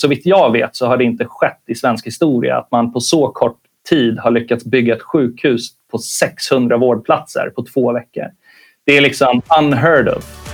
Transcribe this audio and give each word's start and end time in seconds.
så 0.00 0.08
vitt 0.08 0.26
jag 0.26 0.52
vet 0.52 0.76
så 0.76 0.86
har 0.86 0.96
det 0.96 1.04
inte 1.04 1.24
skett 1.24 1.62
i 1.66 1.74
svensk 1.74 2.06
historia 2.06 2.58
att 2.58 2.70
man 2.70 2.92
på 2.92 3.00
så 3.00 3.28
kort 3.28 3.58
tid 3.88 4.18
har 4.18 4.30
lyckats 4.30 4.64
bygga 4.64 4.96
ett 4.96 5.02
sjukhus 5.02 5.68
på 5.90 5.98
600 5.98 6.76
vårdplatser 6.76 7.50
på 7.56 7.64
två 7.64 7.92
veckor. 7.92 8.24
Det 8.84 8.96
är 8.96 9.00
liksom 9.00 9.42
unheard 9.58 10.08
of. 10.08 10.46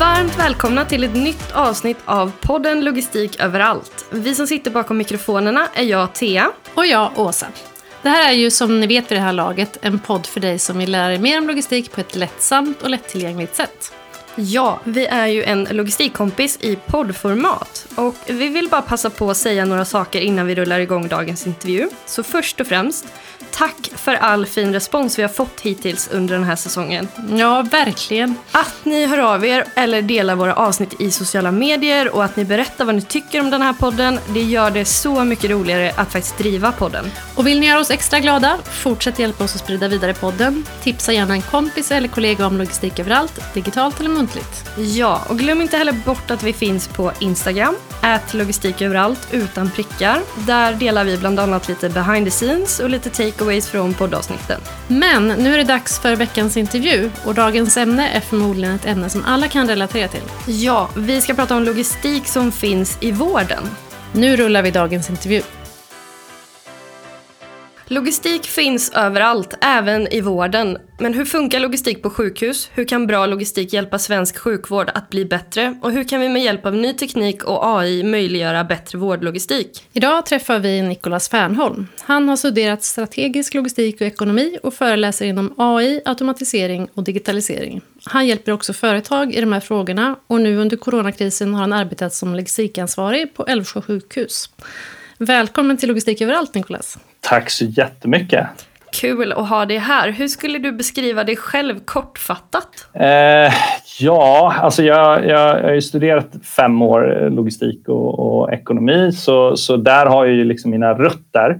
Varmt 0.00 0.38
välkomna 0.38 0.84
till 0.84 1.04
ett 1.04 1.14
nytt 1.14 1.52
avsnitt 1.52 1.98
av 2.04 2.32
podden 2.40 2.84
Logistik 2.84 3.40
överallt. 3.40 4.06
Vi 4.12 4.34
som 4.34 4.46
sitter 4.46 4.70
bakom 4.70 4.98
mikrofonerna 4.98 5.66
är 5.74 5.84
jag, 5.84 6.12
Thea. 6.14 6.52
Och 6.74 6.86
jag, 6.86 7.10
Åsa. 7.16 7.46
Det 8.02 8.08
här 8.08 8.30
är 8.30 8.34
ju 8.34 8.50
som 8.50 8.80
ni 8.80 8.86
vet 8.86 9.10
vid 9.10 9.18
det 9.18 9.22
här 9.22 9.32
laget 9.32 9.78
en 9.82 9.98
podd 9.98 10.26
för 10.26 10.40
dig 10.40 10.58
som 10.58 10.78
vill 10.78 10.90
lära 10.90 11.08
dig 11.08 11.18
mer 11.18 11.38
om 11.38 11.46
logistik 11.46 11.92
på 11.92 12.00
ett 12.00 12.16
lättsamt 12.16 12.82
och 12.82 12.90
lättillgängligt 12.90 13.56
sätt. 13.56 13.92
Ja, 14.42 14.80
vi 14.84 15.06
är 15.06 15.26
ju 15.26 15.42
en 15.42 15.64
logistikkompis 15.70 16.58
i 16.60 16.76
poddformat. 16.76 17.86
Och 17.94 18.14
vi 18.26 18.48
vill 18.48 18.68
bara 18.68 18.82
passa 18.82 19.10
på 19.10 19.30
att 19.30 19.36
säga 19.36 19.64
några 19.64 19.84
saker 19.84 20.20
innan 20.20 20.46
vi 20.46 20.54
rullar 20.54 20.80
igång 20.80 21.08
dagens 21.08 21.46
intervju. 21.46 21.88
Så 22.06 22.22
först 22.22 22.60
och 22.60 22.66
främst, 22.66 23.06
tack 23.52 23.90
för 23.96 24.14
all 24.14 24.46
fin 24.46 24.72
respons 24.72 25.18
vi 25.18 25.22
har 25.22 25.28
fått 25.28 25.60
hittills 25.60 26.08
under 26.12 26.34
den 26.34 26.44
här 26.44 26.56
säsongen. 26.56 27.08
Ja, 27.36 27.62
verkligen. 27.70 28.34
Att 28.52 28.74
ni 28.84 29.06
hör 29.06 29.18
av 29.18 29.44
er 29.44 29.64
eller 29.76 30.02
delar 30.02 30.36
våra 30.36 30.54
avsnitt 30.54 31.00
i 31.00 31.10
sociala 31.10 31.52
medier 31.52 32.14
och 32.14 32.24
att 32.24 32.36
ni 32.36 32.44
berättar 32.44 32.84
vad 32.84 32.94
ni 32.94 33.02
tycker 33.02 33.40
om 33.40 33.50
den 33.50 33.62
här 33.62 33.72
podden, 33.72 34.18
det 34.34 34.42
gör 34.42 34.70
det 34.70 34.84
så 34.84 35.24
mycket 35.24 35.50
roligare 35.50 35.92
att 35.96 36.12
faktiskt 36.12 36.38
driva 36.38 36.72
podden. 36.72 37.10
Och 37.34 37.46
vill 37.46 37.60
ni 37.60 37.66
göra 37.66 37.80
oss 37.80 37.90
extra 37.90 38.20
glada, 38.20 38.58
fortsätt 38.64 39.18
hjälpa 39.18 39.44
oss 39.44 39.54
att 39.54 39.60
sprida 39.60 39.88
vidare 39.88 40.14
podden. 40.14 40.66
Tipsa 40.82 41.12
gärna 41.12 41.34
en 41.34 41.42
kompis 41.42 41.90
eller 41.90 42.08
kollega 42.08 42.46
om 42.46 42.58
logistik 42.58 42.98
överallt, 42.98 43.54
digitalt 43.54 44.00
eller 44.00 44.10
muntligt. 44.10 44.64
Ja, 44.76 45.20
och 45.28 45.38
glöm 45.38 45.60
inte 45.60 45.76
heller 45.76 45.92
bort 45.92 46.30
att 46.30 46.42
vi 46.42 46.52
finns 46.52 46.88
på 46.88 47.12
Instagram, 47.18 47.74
ät 48.02 48.34
logistik 48.34 48.82
överallt 48.82 49.28
utan 49.30 49.70
prickar. 49.70 50.20
Där 50.46 50.74
delar 50.74 51.04
vi 51.04 51.16
bland 51.18 51.40
annat 51.40 51.68
lite 51.68 51.88
behind 51.88 52.26
the 52.26 52.30
scenes 52.30 52.80
och 52.80 52.90
lite 52.90 53.10
takeaways 53.40 53.68
från 53.68 53.94
poddavsnitten. 53.94 54.60
Men 54.88 55.28
nu 55.28 55.54
är 55.54 55.58
det 55.58 55.64
dags 55.64 55.98
för 55.98 56.16
veckans 56.16 56.56
intervju 56.56 57.10
och 57.24 57.34
dagens 57.34 57.76
ämne 57.76 58.08
är 58.08 58.20
förmodligen 58.20 58.74
ett 58.74 58.86
ämne 58.86 59.10
som 59.10 59.24
alla 59.24 59.48
kan 59.48 59.68
relatera 59.68 60.08
till. 60.08 60.22
Ja, 60.46 60.88
vi 60.96 61.20
ska 61.20 61.34
prata 61.34 61.56
om 61.56 61.62
logistik 61.62 62.26
som 62.26 62.52
finns 62.52 62.98
i 63.00 63.12
vården. 63.12 63.62
Nu 64.12 64.36
rullar 64.36 64.62
vi 64.62 64.70
dagens 64.70 65.10
intervju. 65.10 65.42
Logistik 67.92 68.46
finns 68.46 68.92
överallt, 68.94 69.54
även 69.60 70.14
i 70.14 70.20
vården. 70.20 70.78
Men 70.98 71.14
hur 71.14 71.24
funkar 71.24 71.60
logistik 71.60 72.02
på 72.02 72.10
sjukhus? 72.10 72.70
Hur 72.74 72.84
kan 72.84 73.06
bra 73.06 73.26
logistik 73.26 73.72
hjälpa 73.72 73.98
svensk 73.98 74.38
sjukvård 74.38 74.90
att 74.94 75.10
bli 75.10 75.24
bättre? 75.24 75.78
Och 75.82 75.92
hur 75.92 76.04
kan 76.04 76.20
vi 76.20 76.28
med 76.28 76.42
hjälp 76.42 76.66
av 76.66 76.74
ny 76.74 76.92
teknik 76.92 77.44
och 77.44 77.78
AI 77.78 78.02
möjliggöra 78.02 78.64
bättre 78.64 78.98
vårdlogistik? 78.98 79.88
Idag 79.92 80.26
träffar 80.26 80.58
vi 80.58 80.82
Nicolas 80.82 81.28
Fernholm. 81.28 81.86
Han 82.00 82.28
har 82.28 82.36
studerat 82.36 82.82
strategisk 82.82 83.54
logistik 83.54 84.00
och 84.00 84.06
ekonomi 84.06 84.58
och 84.62 84.74
föreläser 84.74 85.26
inom 85.26 85.54
AI, 85.56 86.00
automatisering 86.04 86.88
och 86.94 87.04
digitalisering. 87.04 87.80
Han 88.04 88.26
hjälper 88.26 88.52
också 88.52 88.72
företag 88.72 89.34
i 89.34 89.40
de 89.40 89.52
här 89.52 89.60
frågorna 89.60 90.16
och 90.26 90.40
nu 90.40 90.56
under 90.56 90.76
coronakrisen 90.76 91.54
har 91.54 91.60
han 91.60 91.72
arbetat 91.72 92.14
som 92.14 92.34
logistikansvarig 92.34 93.34
på 93.34 93.46
Älvsjö 93.46 93.82
sjukhus. 93.82 94.50
Välkommen 95.18 95.76
till 95.76 95.88
Logistik 95.88 96.20
överallt, 96.20 96.54
Nicolas. 96.54 96.98
Tack 97.20 97.50
så 97.50 97.64
jättemycket. 97.64 98.46
Kul 98.92 99.32
att 99.32 99.48
ha 99.48 99.66
dig 99.66 99.78
här. 99.78 100.10
Hur 100.10 100.28
skulle 100.28 100.58
du 100.58 100.72
beskriva 100.72 101.24
dig 101.24 101.36
själv 101.36 101.80
kortfattat? 101.84 102.88
Eh, 102.94 103.52
ja, 104.00 104.54
alltså 104.60 104.82
jag, 104.82 105.26
jag, 105.26 105.58
jag 105.58 105.62
har 105.62 105.72
ju 105.72 105.82
studerat 105.82 106.28
fem 106.56 106.82
år 106.82 107.30
logistik 107.30 107.88
och, 107.88 108.18
och 108.18 108.52
ekonomi 108.52 109.12
så, 109.12 109.56
så 109.56 109.76
där 109.76 110.06
har 110.06 110.26
jag 110.26 110.34
ju 110.34 110.44
liksom 110.44 110.70
mina 110.70 110.94
rötter. 110.94 111.50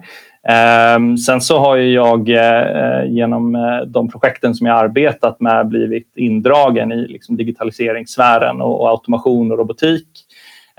Eh, 0.48 1.16
sen 1.26 1.40
så 1.40 1.58
har 1.58 1.76
ju 1.76 1.92
jag 1.92 2.28
eh, 2.28 3.04
genom 3.06 3.54
eh, 3.54 3.80
de 3.86 4.10
projekten 4.10 4.54
som 4.54 4.66
jag 4.66 4.78
arbetat 4.78 5.40
med 5.40 5.68
blivit 5.68 6.12
indragen 6.16 6.92
i 6.92 7.08
liksom 7.08 7.36
digitaliseringssfären 7.36 8.60
och, 8.60 8.80
och 8.80 8.88
automation 8.88 9.52
och 9.52 9.58
robotik. 9.58 10.08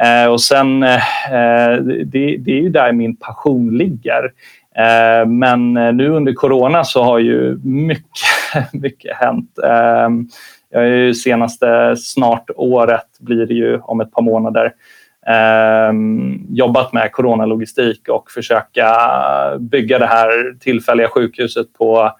Eh, 0.02 0.32
och 0.32 0.42
sen, 0.42 0.84
eh, 0.84 1.74
det, 2.06 2.38
det, 2.38 2.52
är 2.52 2.62
ju 2.62 2.70
där 2.70 2.92
min 2.92 3.16
passion 3.16 3.78
ligger. 3.78 4.32
Eh, 4.76 5.28
men 5.28 5.78
eh, 5.78 5.94
nu 5.94 6.10
under 6.10 6.34
corona 6.34 6.84
så 6.84 7.04
har 7.04 7.20
ju 7.20 7.60
mycket, 7.64 8.74
mycket 8.74 9.16
hänt. 9.18 9.52
Jag 10.74 10.80
har 10.80 10.88
ju 10.88 11.14
senaste 11.14 11.96
snart 11.98 12.50
året, 12.56 13.08
blir 13.20 13.46
det 13.46 13.54
ju 13.54 13.80
om 13.80 14.02
ett 14.02 14.12
par 14.12 14.22
månader, 14.22 14.74
ehm, 15.28 16.46
jobbat 16.50 16.94
med 16.94 17.12
coronalogistik 17.12 18.10
och 18.10 18.32
försöka 18.32 18.88
bygga 19.60 20.00
det 20.00 20.06
här 20.06 20.60
tillfälliga 20.60 21.08
sjukhuset 21.08 21.74
på, 21.74 22.12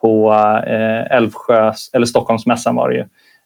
på 0.00 0.32
eh, 0.66 1.16
Älvsjös, 1.16 1.90
eller 1.92 2.06
Stockholmsmässan 2.06 2.76
var 2.76 2.88
det 2.88 2.94
ju. 2.94 3.04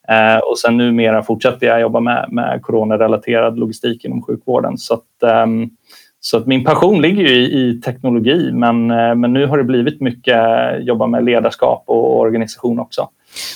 Ehm, 0.09 0.41
och 0.51 0.59
sen 0.59 0.77
numera 0.77 1.23
fortsätter 1.23 1.67
jag 1.67 1.81
jobba 1.81 2.01
med, 2.01 2.27
med 2.31 2.63
coronarelaterad 2.63 3.59
logistik 3.59 4.05
inom 4.05 4.23
sjukvården. 4.23 4.79
Så 4.79 4.95
att, 4.95 5.23
ehm, 5.23 5.71
så 6.27 6.37
att 6.37 6.47
min 6.47 6.65
passion 6.65 7.03
ligger 7.03 7.23
ju 7.23 7.35
i, 7.35 7.45
i 7.45 7.81
teknologi 7.81 8.51
men, 8.53 8.91
uh, 8.91 9.15
men 9.15 9.33
nu 9.33 9.47
har 9.47 9.59
det 9.59 9.65
blivit 9.65 10.01
mycket 10.01 10.37
jobba 10.81 11.07
med 11.07 11.25
ledarskap 11.25 11.85
och 11.87 12.21
organisation 12.21 12.79
också. 12.79 13.09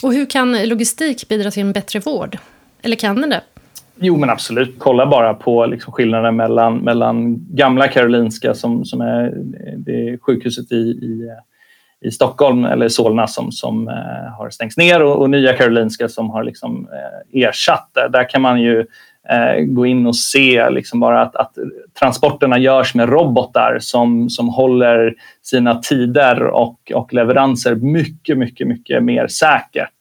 Och 0.02 0.12
hur 0.12 0.26
kan 0.26 0.68
logistik 0.68 1.28
bidra 1.28 1.50
till 1.50 1.62
en 1.62 1.72
bättre 1.72 2.00
vård? 2.00 2.38
Eller 2.82 2.96
kan 2.96 3.20
den 3.20 3.30
det? 3.30 3.40
Jo 4.00 4.16
men 4.16 4.30
absolut. 4.30 4.74
Kolla 4.78 5.06
bara 5.06 5.34
på 5.34 5.66
liksom 5.66 5.92
skillnaden 5.92 6.36
mellan, 6.36 6.78
mellan 6.78 7.46
gamla 7.50 7.88
Karolinska 7.88 8.54
som, 8.54 8.84
som 8.84 9.00
är 9.00 9.32
det 9.76 10.18
sjukhuset 10.22 10.72
i, 10.72 10.76
i 10.76 11.28
i 12.00 12.10
Stockholm 12.10 12.64
eller 12.64 12.88
Solna 12.88 13.26
som, 13.26 13.52
som 13.52 13.88
eh, 13.88 14.32
har 14.38 14.50
stängts 14.50 14.76
ner 14.76 15.02
och, 15.02 15.20
och, 15.20 15.30
nya 15.30 15.52
Karolinska 15.52 16.08
som 16.08 16.30
har 16.30 16.44
liksom, 16.44 16.88
eh, 16.92 17.42
ersatt 17.42 17.90
det. 17.94 18.08
Där 18.08 18.28
kan 18.28 18.42
man 18.42 18.60
ju 18.60 18.80
eh, 18.80 18.86
Eh, 19.30 19.64
gå 19.64 19.86
in 19.86 20.06
och 20.06 20.16
se 20.16 20.70
liksom 20.70 21.00
bara 21.00 21.22
att, 21.22 21.36
att, 21.36 21.52
transporterna 22.00 22.58
görs 22.58 22.94
med 22.94 23.08
robotar 23.08 23.78
som, 23.80 24.30
som 24.30 24.48
håller 24.48 25.14
sina 25.42 25.74
tider 25.74 26.42
och, 26.42 26.92
och 26.94 27.14
leveranser 27.14 27.74
mycket, 27.74 28.38
mycket, 28.38 28.66
mycket 28.66 29.02
mer 29.02 29.26
säkert. 29.26 29.94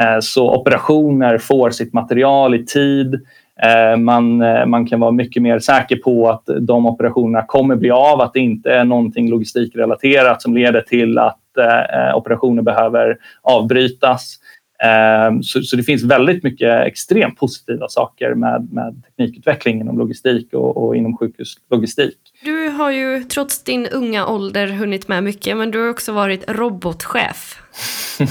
Eh, 0.00 0.20
så 0.20 0.54
operationer 0.54 1.38
får 1.38 1.70
sitt 1.70 1.92
material 1.92 2.54
i 2.54 2.66
tid. 2.66 3.14
Eh, 3.62 3.96
man, 3.96 4.42
eh, 4.42 4.66
man 4.66 4.86
kan 4.86 5.00
vara 5.00 5.12
mycket 5.12 5.42
mer 5.42 5.58
säker 5.58 5.96
på 5.96 6.30
att 6.30 6.48
de 6.60 6.86
operationerna 6.86 7.44
kommer 7.46 7.76
bli 7.76 7.90
av, 7.90 8.20
att 8.20 8.32
det 8.32 8.40
inte 8.40 8.72
är 8.72 8.84
någonting 8.84 9.30
logistikrelaterat 9.30 10.42
som 10.42 10.54
leder 10.54 10.80
till 10.80 11.18
att 11.18 11.56
eh, 11.58 12.08
eh 12.08 12.16
operationer 12.16 12.62
behöver 12.62 13.16
avbrytas. 13.42 14.36
Ehm, 14.84 15.42
så, 15.42 15.62
så, 15.62 15.76
det 15.76 15.82
finns 15.82 16.02
väldigt 16.02 16.42
mycket 16.42 16.86
extremt 16.86 17.38
positiva 17.38 17.88
saker 17.88 18.34
med, 18.34 18.68
med 18.72 19.02
teknikutveckling 19.06 19.80
inom 19.80 19.98
logistik 19.98 20.54
och, 20.54 20.76
och 20.76 20.96
inom 20.96 21.16
sjukhuslogistik. 21.16 22.18
Du 22.44 22.68
har 22.68 22.90
ju 22.90 23.24
trots 23.24 23.64
din 23.64 23.86
unga 23.86 24.26
ålder 24.26 24.66
hunnit 24.66 25.08
med 25.08 25.24
mycket 25.24 25.56
men 25.56 25.70
du 25.70 25.78
har 25.82 25.88
också 25.88 26.12
varit 26.12 26.50
robotchef. 26.50 27.62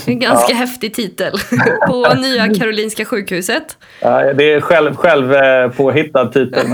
En 0.05 0.19
ganska 0.19 0.51
ja. 0.53 0.57
häftig 0.57 0.93
titel 0.93 1.33
på 1.87 2.13
Nya 2.13 2.53
Karolinska 2.53 3.05
sjukhuset. 3.05 3.77
Ja, 4.01 4.33
det 4.33 4.53
är 4.53 4.61
själv, 4.61 4.95
själv 4.95 5.33
eh, 5.33 5.69
påhittad 5.69 6.27
titel. 6.27 6.65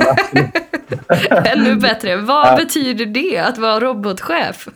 Ännu 1.45 1.75
bättre. 1.75 2.15
Vad 2.15 2.47
ja. 2.47 2.55
betyder 2.55 3.05
det 3.05 3.37
att 3.37 3.57
vara 3.57 3.79
robotchef? 3.79 4.67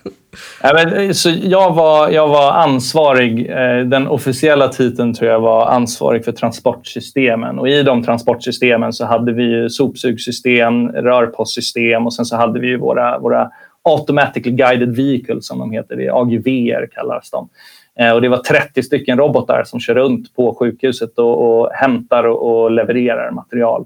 Ja, 0.63 0.71
men, 0.73 0.93
eh, 0.93 1.11
så 1.11 1.29
jag, 1.29 1.73
var, 1.73 2.09
jag 2.09 2.27
var 2.27 2.51
ansvarig, 2.51 3.49
eh, 3.49 3.85
den 3.85 4.07
officiella 4.07 4.67
titeln 4.67 5.13
tror 5.13 5.31
jag 5.31 5.39
var 5.39 5.67
ansvarig 5.67 6.25
för 6.25 6.31
transportsystemen. 6.31 7.59
Och 7.59 7.69
I 7.69 7.83
de 7.83 8.03
transportsystemen 8.03 8.93
så 8.93 9.05
hade 9.05 9.33
vi 9.33 9.69
sopsugssystem, 9.69 10.89
rörpostsystem 10.89 12.05
och 12.05 12.13
sen 12.13 12.25
så 12.25 12.35
hade 12.35 12.59
vi 12.59 12.75
våra, 12.75 13.19
våra 13.19 13.49
Automatically 13.83 14.55
Guided 14.55 14.95
Vehicles 14.95 15.47
som 15.47 15.59
de 15.59 15.71
heter, 15.71 15.95
det 15.95 16.05
är 16.05 16.21
AGVR 16.21 16.87
kallas 16.95 17.31
de. 17.31 17.49
Eh, 17.99 18.11
och 18.11 18.21
det 18.21 18.29
var 18.29 18.37
30 18.37 18.83
stycken 18.83 19.17
robotar 19.17 19.63
som 19.63 19.79
kör 19.79 19.95
runt 19.95 20.35
på 20.35 20.55
sjukhuset 20.55 21.19
och, 21.19 21.59
och 21.61 21.71
hämtar 21.73 22.23
och, 22.23 22.63
och, 22.63 22.71
levererar 22.71 23.31
material. 23.31 23.85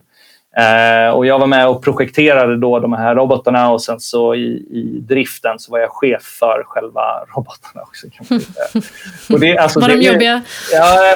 Eh, 0.58 1.16
och 1.16 1.26
jag 1.26 1.40
var 1.40 1.48
med 1.48 1.68
och 1.68 1.84
projekterade 1.84 2.58
då 2.58 2.80
de 2.80 2.94
här 2.94 3.16
robotarna 3.16 3.72
och 3.72 3.82
sen 3.82 4.00
så 4.00 4.36
i, 4.36 4.48
i 4.72 5.00
driften 5.08 5.60
så 5.60 5.72
var 5.72 5.80
jag 5.80 5.90
chef 5.92 6.22
för 6.22 6.64
själva 6.66 7.02
robotarna 7.36 7.82
också. 7.82 8.08
och 9.34 9.40
det, 9.40 9.58
alltså, 9.58 9.80
var 9.80 9.88
de 9.88 10.02
jobbiga? 10.02 10.42
Ja, 10.74 11.16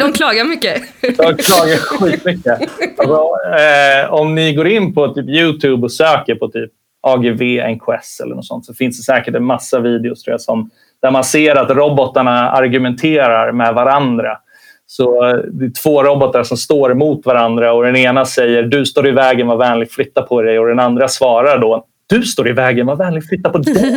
de 0.00 0.12
klagar 0.12 0.44
mycket. 0.44 0.82
de 1.00 1.36
klagar 1.36 1.76
skitmycket. 1.76 2.60
Alltså, 2.98 3.28
eh, 3.56 4.12
om 4.12 4.34
ni 4.34 4.54
går 4.54 4.68
in 4.68 4.94
på 4.94 5.08
typ 5.08 5.28
Youtube 5.28 5.82
och 5.82 5.92
söker 5.92 6.34
på 6.34 6.48
typ 6.48 6.70
AGV 7.00 7.42
NKS 7.68 8.20
eller 8.20 8.34
något 8.34 8.46
sånt 8.46 8.66
så 8.66 8.74
finns 8.74 8.96
det 8.96 9.02
säkert 9.02 9.34
en 9.34 9.44
massa 9.44 9.80
videos 9.80 10.22
tror 10.22 10.32
jag, 10.32 10.40
som, 10.40 10.70
där 11.02 11.10
man 11.10 11.24
ser 11.24 11.56
att 11.56 11.70
robotarna 11.70 12.50
argumenterar 12.50 13.52
med 13.52 13.74
varandra. 13.74 14.38
Så 14.86 15.22
det 15.52 15.64
är 15.64 15.82
två 15.82 16.02
robotar 16.02 16.42
som 16.42 16.56
står 16.56 16.92
emot 16.92 17.26
varandra 17.26 17.72
och 17.72 17.84
den 17.84 17.96
ena 17.96 18.24
säger 18.24 18.62
du 18.62 18.86
står 18.86 19.08
i 19.08 19.10
vägen, 19.10 19.46
var 19.46 19.56
vänlig 19.56 19.90
flytta 19.90 20.22
på 20.22 20.42
dig 20.42 20.58
och 20.58 20.66
den 20.66 20.80
andra 20.80 21.08
svarar 21.08 21.58
då 21.58 21.86
du 22.06 22.22
står 22.22 22.48
i 22.48 22.52
vägen, 22.52 22.86
var 22.86 22.96
vänlig 22.96 23.24
flytta 23.24 23.50
på 23.50 23.58
dig. 23.58 23.94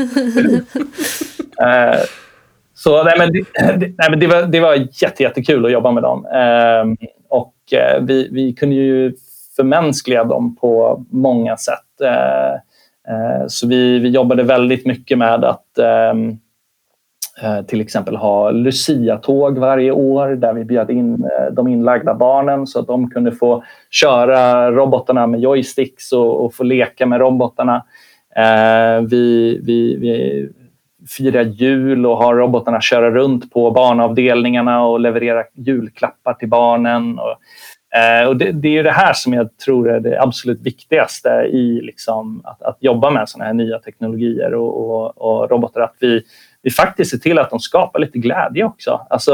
uh, 1.64 2.00
så 2.74 3.04
nej, 3.04 3.16
men 3.18 3.34
det, 3.34 3.44
nej, 3.98 4.10
men 4.10 4.20
det, 4.20 4.28
var, 4.28 4.42
det 4.44 4.60
var 4.60 4.76
jätte, 4.76 5.24
jättekul 5.24 5.66
att 5.66 5.72
jobba 5.72 5.92
med 5.92 6.04
dem. 6.04 6.26
Uh, 6.26 7.08
och 7.30 7.54
uh, 7.74 8.06
vi, 8.06 8.30
vi 8.32 8.54
kunde 8.54 8.76
ju 8.76 9.14
förmänskliga 9.56 10.24
dem 10.24 10.56
på 10.56 11.04
många 11.12 11.58
sätt. 11.58 11.80
så 13.48 13.68
vi, 13.68 14.00
vi 14.00 14.10
jobbade 14.10 14.44
väldigt 14.44 14.86
mycket 14.86 15.18
med 15.18 15.44
att 15.44 15.66
um, 16.12 16.40
Eh, 16.40 16.43
Eh, 17.42 17.62
till 17.62 17.82
exempel 17.82 18.16
ha 18.16 18.52
Lucia-tåg 18.52 19.58
varje 19.58 19.92
år 19.92 20.28
där 20.28 20.54
vi 20.54 20.66
bjöd 20.66 20.90
in 20.90 21.14
eh, 21.14 21.54
de 21.54 21.68
inlagda 21.68 22.14
barnen 22.14 22.68
så 22.68 22.80
att 22.80 22.88
de 22.88 23.10
kunde 23.10 23.32
få 23.32 23.64
köra 23.90 24.72
robotarna 24.72 25.28
med 25.28 25.40
joysticks 25.40 26.12
och, 26.12 26.46
och 26.46 26.54
få 26.54 26.64
leka 26.64 27.06
med 27.06 27.20
robotarna. 27.20 27.86
Eh, 28.36 29.02
vi, 29.02 29.60
vi, 29.64 29.96
vi 29.96 30.50
firar 31.10 31.44
jul 31.44 32.06
och 32.06 32.18
har 32.18 32.36
robotarna 32.36 32.82
köra 32.82 33.12
runt 33.12 33.54
på 33.54 33.72
barnavdelningarna 33.72 34.86
och 34.86 35.00
leverera 35.00 35.44
julklappar 35.56 36.34
till 36.34 36.50
barnen. 36.50 37.20
Och, 37.20 37.36
eh, 38.00 38.28
och 38.28 38.38
det, 38.38 38.52
det, 38.52 38.78
är 38.78 38.84
det 38.84 38.92
här 38.92 39.14
som 39.14 39.34
jag 39.34 39.58
tror 39.58 39.90
är 39.90 40.00
det 40.00 40.22
absolut 40.22 40.62
viktigaste 40.62 41.30
i 41.30 41.82
liksom 41.82 42.42
att, 42.44 42.62
att 42.62 42.78
jobba 42.80 43.10
med 43.10 43.30
såna 43.30 43.46
här 43.46 43.54
nya 43.54 43.80
teknologier 43.80 44.54
och, 44.54 44.90
och, 44.90 45.18
och 45.18 45.52
robotar. 45.52 45.82
Att 45.82 45.96
vi, 46.00 46.24
vi 46.64 46.72
faktiskt 46.72 47.12
ser 47.12 47.18
till 47.18 47.40
att 47.40 47.50
de 47.50 47.60
skapar 47.60 48.00
lite 48.00 48.18
glädje 48.20 48.64
också. 48.64 49.08
Alltså, 49.10 49.34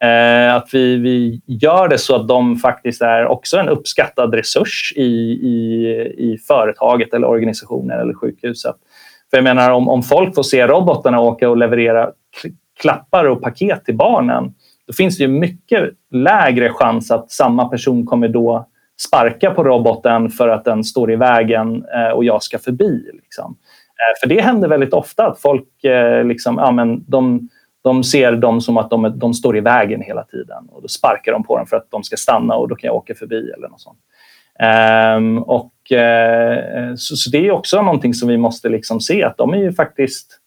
eh, 0.00 0.54
att 0.54 0.68
vi, 0.72 0.96
vi 0.96 1.40
gör 1.46 1.88
det 1.88 1.98
så 1.98 2.16
att 2.16 2.28
de 2.28 2.56
faktiskt 2.56 3.02
är 3.02 3.26
också 3.26 3.56
en 3.56 3.68
uppskattad 3.68 4.34
resurs 4.34 4.92
i, 4.96 5.02
i, 5.02 5.88
i 6.18 6.38
företaget 6.48 7.14
eller 7.14 7.26
organisationen 7.26 8.00
eller 8.00 8.14
sjukhuset. 8.14 8.76
För 9.30 9.36
jag 9.36 9.44
menar 9.44 9.70
om, 9.70 9.88
om 9.88 10.02
folk 10.02 10.34
får 10.34 10.42
se 10.42 10.66
robotarna 10.66 11.20
åka 11.20 11.50
och 11.50 11.56
leverera 11.56 12.10
klappar 12.80 13.24
och 13.24 13.42
paket 13.42 13.84
till 13.84 13.96
barnen 13.96 14.54
då 14.88 14.92
finns 14.92 15.18
det 15.18 15.24
ju 15.24 15.28
mycket 15.28 15.90
lägre 16.10 16.70
chans 16.70 17.10
att 17.10 17.30
samma 17.30 17.68
person 17.68 18.06
kommer 18.06 18.28
då 18.28 18.68
sparka 19.06 19.50
på 19.50 19.64
roboten 19.64 20.30
för 20.30 20.48
att 20.48 20.64
den 20.64 20.84
står 20.84 21.12
i 21.12 21.16
vägen 21.16 21.84
eh, 21.94 22.08
och 22.08 22.24
jag 22.24 22.42
ska 22.42 22.58
förbi. 22.58 23.10
Liksom. 23.14 23.56
Eh, 23.98 24.20
för 24.20 24.28
det 24.28 24.40
händer 24.40 24.68
väldigt 24.68 24.92
ofta 24.92 25.26
att 25.26 25.40
folk 25.40 25.84
eh, 25.84 26.24
liksom, 26.24 26.58
ja, 26.58 26.70
men 26.70 27.04
de, 27.06 27.48
de 27.82 28.04
ser 28.04 28.32
dem 28.32 28.60
som 28.60 28.76
att 28.76 28.90
de, 28.90 29.18
de 29.18 29.34
står 29.34 29.56
i 29.56 29.60
vägen 29.60 30.02
hela 30.02 30.24
tiden 30.24 30.68
och 30.68 30.82
då 30.82 30.88
sparkar 30.88 31.32
de 31.32 31.44
på 31.44 31.56
dem 31.56 31.66
för 31.66 31.76
att 31.76 31.90
de 31.90 32.04
ska 32.04 32.16
stanna 32.16 32.54
och 32.54 32.68
då 32.68 32.74
kan 32.74 32.88
jag 32.88 32.96
åka 32.96 33.14
förbi 33.14 33.50
eller 33.56 33.68
något 33.68 33.80
sånt. 33.80 33.98
Um, 35.16 35.38
och, 35.38 35.72
uh, 35.92 36.94
så, 36.96 37.16
så, 37.16 37.30
det 37.30 37.46
är 37.46 37.50
också 37.50 37.82
någonting 37.82 38.14
som 38.14 38.28
vi 38.28 38.36
måste 38.36 38.68
liksom 38.68 39.00
se 39.00 39.22
att 39.22 39.36
de 39.36 39.54
är 39.54 39.58
ju 39.58 39.72
faktiskt 39.72 40.40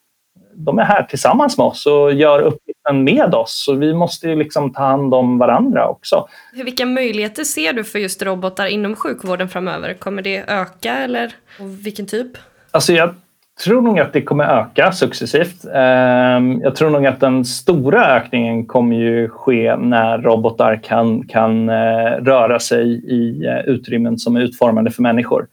de 0.54 0.80
är 0.80 0.84
här 0.84 1.04
tillsammans 1.04 1.58
med 1.58 1.68
oss 1.68 1.86
och 1.86 2.14
gör 2.14 2.42
uppgiften 2.42 3.04
med 3.04 3.36
oss. 3.36 3.64
Så 3.66 3.76
vi 3.76 3.94
måste 3.94 4.36
liksom 4.36 4.74
ta 4.74 4.84
hand 4.84 5.14
om 5.14 5.38
varandra 5.38 5.88
också. 5.88 6.28
Vilka 6.54 6.86
möjligheter 6.86 7.44
ser 7.44 7.74
du 7.74 7.84
för 7.84 8.00
just 8.00 8.22
robotar 8.22 8.68
inom 8.68 8.96
sjukvården 8.96 9.50
framöver? 9.50 9.94
Kommer 9.94 10.22
det 10.22 10.44
öka 10.48 10.98
eller 10.98 11.36
och 11.60 11.86
vilken 11.86 12.06
typ? 12.06 12.32
Alltså 12.72 12.94
jag 12.94 13.16
tror 13.64 13.82
nog 13.82 14.00
att 14.00 14.14
det 14.14 14.22
kommer 14.22 14.44
öka 14.44 14.92
successivt. 14.92 15.66
Ehm, 15.74 16.62
jag 16.62 16.76
tror 16.76 16.90
nog 16.90 17.06
att 17.06 17.20
den 17.20 17.46
stora 17.46 18.06
ökningen 18.06 18.66
kommer 18.66 18.96
ju 18.96 19.30
ske 19.30 19.76
när 19.76 20.18
robotar 20.18 20.84
kan, 20.84 21.28
kan 21.28 21.70
eh, 21.70 22.12
röra 22.22 22.60
sig 22.60 22.88
i 22.92 23.46
eh, 23.46 23.60
utrymmen 23.60 24.18
som 24.18 24.36
är 24.36 24.42
utformade 24.42 24.92
för 24.92 25.02
människor. 25.02 25.48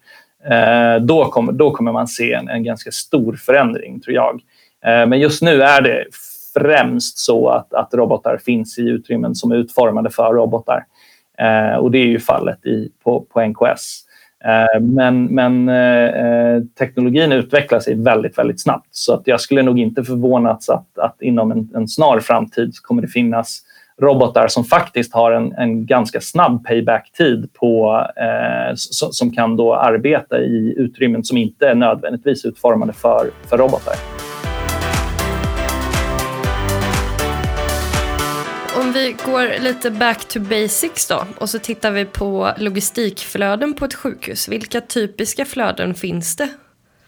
Ehm, 0.50 1.06
då 1.06 1.24
kommer, 1.24 1.52
då 1.52 1.70
kommer 1.70 1.92
man 1.92 2.08
se 2.08 2.32
en, 2.32 2.48
en 2.48 2.64
ganska 2.64 2.90
stor 2.90 3.36
förändring, 3.36 4.00
tror 4.00 4.14
jag. 4.14 4.40
Ehm, 4.84 5.08
men 5.08 5.20
just 5.20 5.42
nu 5.42 5.62
är 5.62 5.82
det 5.82 6.04
främst 6.54 7.18
så 7.18 7.48
att, 7.48 7.74
att 7.74 7.94
robotar 7.94 8.38
finns 8.44 8.78
i 8.78 8.82
utrymmen 8.82 9.34
som 9.34 9.52
är 9.52 9.56
utformade 9.56 10.10
för 10.10 10.34
robotar. 10.34 10.84
Och 11.80 11.90
det 11.90 11.98
är 11.98 12.06
ju 12.06 12.20
fallet 12.20 12.66
i, 12.66 12.90
på, 13.04 13.20
på 13.20 13.40
NKS. 13.40 14.07
Eh, 14.44 14.80
men, 14.80 15.24
men 15.24 15.68
eh, 15.68 16.04
eh 16.04 16.62
teknologin 16.78 17.32
utvecklar 17.32 17.80
sig 17.80 17.94
väldigt, 17.94 18.38
väldigt 18.38 18.62
snabbt 18.62 18.88
så 18.90 19.14
att 19.14 19.22
jag 19.24 19.40
skulle 19.40 19.62
nog 19.62 19.78
inte 19.78 20.04
förvånats 20.04 20.68
att, 20.68 20.98
att 20.98 21.22
inom 21.22 21.52
en, 21.52 21.70
en 21.74 21.88
snar 21.88 22.20
framtid 22.20 22.72
kommer 22.82 23.02
det 23.02 23.08
finnas 23.08 23.62
robotar 24.00 24.48
som 24.48 24.64
faktiskt 24.64 25.14
har 25.14 25.32
en, 25.32 25.52
en 25.52 25.86
ganska 25.86 26.20
snabb 26.20 26.66
payback-tid 26.66 27.52
på, 27.54 28.00
eh, 28.16 28.74
som 28.76 29.30
kan 29.30 29.56
då 29.56 29.74
arbeta 29.74 30.38
i 30.38 30.74
utrymmen 30.76 31.24
som 31.24 31.36
inte 31.36 31.68
är 31.68 31.74
nödvändigtvis 31.74 32.44
utformade 32.44 32.92
för, 32.92 33.30
för 33.48 33.58
robotar. 33.58 34.17
Om 38.88 38.94
vi 38.94 39.16
går 39.26 39.62
lite 39.62 39.90
back 39.90 40.24
to 40.24 40.40
basics 40.40 41.08
då 41.08 41.24
och 41.38 41.48
så 41.48 41.58
tittar 41.58 41.90
vi 41.90 42.04
på 42.04 42.50
logistikflöden 42.58 43.74
på 43.74 43.84
ett 43.84 43.94
sjukhus. 43.94 44.48
Vilka 44.48 44.80
typiska 44.80 45.44
flöden 45.44 45.94
finns 45.94 46.36
det? 46.36 46.48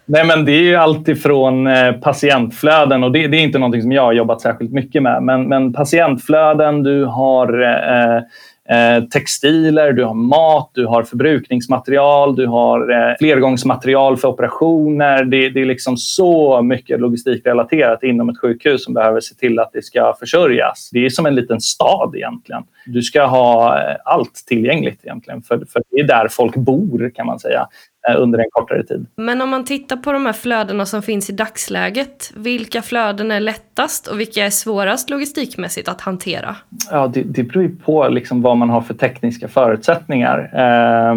Nej, 0.06 0.24
men 0.24 0.44
det 0.44 0.52
är 0.52 0.62
ju 0.62 0.76
alltifrån 0.76 1.66
eh, 1.66 1.92
patientflöden 1.92 3.04
och 3.04 3.12
det, 3.12 3.26
det, 3.26 3.36
är 3.36 3.40
inte 3.40 3.58
någonting 3.58 3.82
som 3.82 3.92
jag 3.92 4.02
har 4.02 4.12
jobbat 4.12 4.40
särskilt 4.40 4.72
mycket 4.72 5.02
med. 5.02 5.22
Men, 5.22 5.48
men 5.48 5.72
patientflöden, 5.72 6.82
du 6.82 7.04
har 7.04 7.62
eh, 7.62 8.16
eh 8.16 8.22
Eh, 8.70 9.04
textiler, 9.04 9.92
du 9.92 10.04
har 10.04 10.14
mat, 10.14 10.70
du 10.74 10.86
har 10.86 11.02
förbrukningsmaterial, 11.02 12.36
du 12.36 12.46
har 12.46 12.90
eh, 12.90 13.16
flergångsmaterial 13.18 14.16
för 14.16 14.28
operationer. 14.28 15.24
Det, 15.24 15.48
det, 15.48 15.60
är 15.60 15.64
liksom 15.64 15.96
så 15.96 16.62
mycket 16.62 17.00
logistikrelaterat 17.00 18.02
inom 18.02 18.28
ett 18.28 18.38
sjukhus 18.38 18.84
som 18.84 18.94
behöver 18.94 19.20
se 19.20 19.34
till 19.34 19.58
att 19.58 19.70
det 19.72 19.84
ska 19.84 20.14
försörjas. 20.18 20.90
Det 20.92 21.04
är 21.04 21.10
som 21.10 21.26
en 21.26 21.34
liten 21.34 21.60
stad 21.60 22.16
egentligen. 22.16 22.62
Du 22.86 23.02
ska 23.02 23.24
ha 23.24 23.78
eh, 23.78 23.96
allt 24.04 24.34
tillgängligt 24.46 25.00
egentligen, 25.02 25.42
för, 25.42 25.58
för 25.58 25.82
det 25.90 26.00
är 26.00 26.06
där 26.06 26.28
folk 26.28 26.56
bor 26.56 27.10
kan 27.14 27.26
man 27.26 27.38
säga. 27.38 27.66
Eh, 28.08 28.22
under 28.22 28.38
en 28.38 28.50
kortare 28.50 28.82
tid. 28.82 29.06
Men 29.16 29.42
om 29.42 29.48
man 29.48 29.64
tittar 29.64 29.96
på 29.96 30.12
de 30.12 30.26
här 30.26 30.32
flödena 30.32 30.86
som 30.86 31.02
finns 31.02 31.30
i 31.30 31.32
dagsläget, 31.32 32.32
vilka 32.34 32.82
flöden 32.82 33.30
är 33.30 33.40
lättast 33.40 34.06
och 34.06 34.20
vilka 34.20 34.46
är 34.46 34.50
svårast 34.50 35.10
logistikmässigt 35.10 35.88
att 35.88 36.00
hantera? 36.00 36.56
Ja, 36.90 37.10
det, 37.14 37.22
det 37.22 37.42
beror 37.42 37.62
ju 37.62 37.76
på 37.76 38.08
liksom 38.08 38.42
vad 38.42 38.56
man 38.56 38.70
har 38.70 38.80
för 38.80 38.94
tekniska 38.94 39.48
förutsättningar. 39.48 40.50
Eh, 40.54 41.14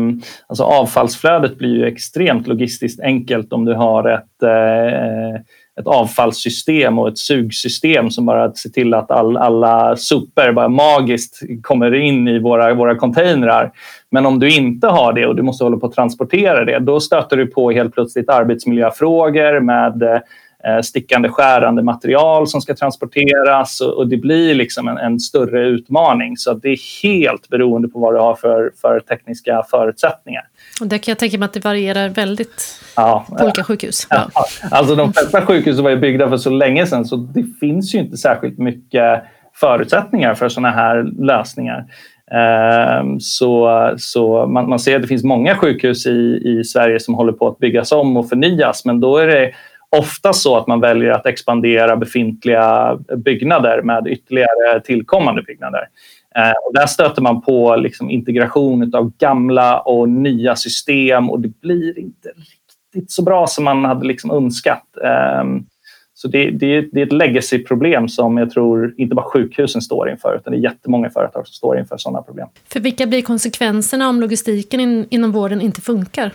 alltså 0.47 0.63
avfallsflödet 0.63 1.57
blir 1.57 1.75
ju 1.75 1.85
extremt 1.85 2.48
logistiskt 2.48 3.00
enkelt 3.00 3.53
om 3.53 3.65
du 3.65 3.74
har 3.74 4.10
ett 4.10 4.43
eh, 4.43 5.41
ett 5.80 5.88
avfallssystem 5.88 7.00
och 7.00 7.08
ett 7.08 7.18
sugsystem 7.18 8.12
som 8.12 8.25
bara 8.25 8.53
ser 8.53 8.70
till 8.70 8.94
att 8.94 9.12
all, 9.12 9.38
alla 9.38 9.96
sopor 9.96 10.51
bara 10.51 10.68
magiskt 10.68 11.39
kommer 11.62 11.94
in 11.94 12.27
i 12.27 12.39
våra, 12.39 12.74
våra 12.74 12.96
containrar. 12.96 13.72
Men 14.12 14.25
om 14.25 14.39
du 14.39 14.56
inte 14.56 14.88
har 14.88 15.13
det 15.13 15.27
och 15.27 15.36
du 15.36 15.42
måste 15.42 15.63
hålla 15.63 15.77
på 15.77 15.86
att 15.86 15.94
transportera 15.94 16.65
det, 16.65 16.80
då 16.80 17.00
stöter 17.00 17.38
du 17.38 17.48
på 17.48 17.72
helt 17.72 17.94
plötsligt 17.94 18.30
arbetsmiljöfrågor 18.30 19.60
med 19.60 20.03
eh, 20.03 20.82
stickande 20.82 21.30
skärande 21.30 21.84
material 21.84 22.48
som 22.48 22.62
ska 22.62 22.75
transporteras 22.75 23.82
och, 23.82 24.08
det 24.08 24.18
blir 24.18 24.56
liksom 24.56 24.88
en, 24.88 24.98
en 24.98 25.20
större 25.20 25.68
utmaning. 25.68 26.38
Så 26.38 26.53
det 26.53 26.70
är 26.70 27.03
helt 27.03 27.50
beroende 27.50 27.88
på 27.88 28.00
vad 28.00 28.13
du 28.13 28.20
har 28.20 28.36
för, 28.36 28.72
för 28.82 29.00
tekniska 29.00 29.63
förutsättningar. 29.72 30.44
Och 30.82 30.88
där 30.88 30.98
kan 30.98 31.12
jag 31.12 31.20
tänka 31.20 31.38
mig 31.38 31.46
att 31.46 31.53
det 31.53 31.63
varierar 31.63 32.10
väldigt 32.10 32.82
ja, 32.96 33.25
på 33.27 33.44
olika 33.44 33.63
sjukhus. 33.63 34.08
Ja. 34.10 34.30
ja. 34.36 34.46
Alltså 34.72 34.96
de 34.96 35.13
flesta 35.13 35.46
sjukhus 35.46 35.80
var 35.80 35.89
ju 35.89 35.98
byggda 35.98 36.30
för 36.30 36.38
så 36.38 36.50
länge 36.50 36.86
sedan 36.86 37.06
så 37.06 37.15
det 37.15 37.46
finns 37.60 37.96
ju 37.96 38.00
inte 38.00 38.18
särskilt 38.18 38.58
mycket 38.58 39.24
förutsättningar 39.56 40.34
för 40.34 40.50
sådana 40.50 40.72
här 40.72 41.03
lösningar. 41.25 41.86
Ehm, 42.32 43.20
så, 43.20 43.94
så 43.98 44.46
man, 44.48 44.70
man, 44.70 44.80
ser 44.80 44.96
att 44.96 45.01
det 45.01 45.08
finns 45.08 45.24
många 45.24 45.56
sjukhus 45.56 46.06
i, 46.06 46.42
i 46.46 46.63
Sverige 46.63 47.00
som 47.00 47.15
håller 47.15 47.34
på 47.34 47.48
att 47.48 47.60
byggas 47.60 47.92
om 47.92 48.18
och 48.18 48.30
förnyas 48.30 48.86
men 48.86 49.00
då 49.00 49.18
är 49.18 49.27
det 49.27 49.51
ofta 49.97 50.33
så 50.33 50.57
att 50.57 50.67
man 50.67 50.79
väljer 50.79 51.12
att 51.12 51.25
expandera 51.25 51.95
befintliga 51.95 52.97
byggnader 53.17 53.81
med 53.81 54.07
ytterligare 54.07 54.81
tillkommande 54.83 55.41
byggnader. 55.41 55.88
Eh, 56.35 56.67
och 56.67 56.73
där 56.73 56.85
stöter 56.85 57.21
man 57.21 57.41
på 57.41 57.75
liksom 57.75 58.09
integration 58.09 58.95
av 58.95 59.12
gamla 59.17 59.79
och 59.79 60.09
nya 60.09 60.55
system 60.55 61.29
och 61.29 61.39
det 61.39 61.62
blir 61.62 62.00
inte 62.00 62.29
riktigt 62.29 63.12
så 63.12 63.23
bra 63.23 63.47
som 63.47 63.63
man 63.63 63.85
hade 63.85 64.07
liksom 64.07 64.31
önskat. 64.31 64.83
Eh, 65.03 65.43
så 66.24 66.30
det, 66.30 66.51
det, 66.51 66.82
det 66.92 67.01
är 67.01 67.06
ett 67.06 67.13
legacy-problem 67.13 68.10
som 68.10 68.38
jag 68.38 68.51
tror 68.51 68.94
inte 68.98 69.15
bara 69.15 69.25
sjukhusen 69.25 69.82
står 69.82 70.10
inför 70.10 70.36
utan 70.36 70.53
det 70.53 70.60
är 70.60 70.62
jättemånga 70.62 71.10
företag 71.10 71.48
som 71.48 71.53
står 71.53 71.80
inför 71.80 71.98
sådana 71.98 72.22
problem. 72.22 72.48
För 72.74 72.80
vilka 72.80 73.08
blir 73.08 73.22
konsekvenserna 73.22 74.10
om 74.10 74.22
logistiken 74.22 74.80
in, 74.80 75.06
inom 75.10 75.32
vården 75.32 75.62
inte 75.62 75.82
funkar? 75.82 76.32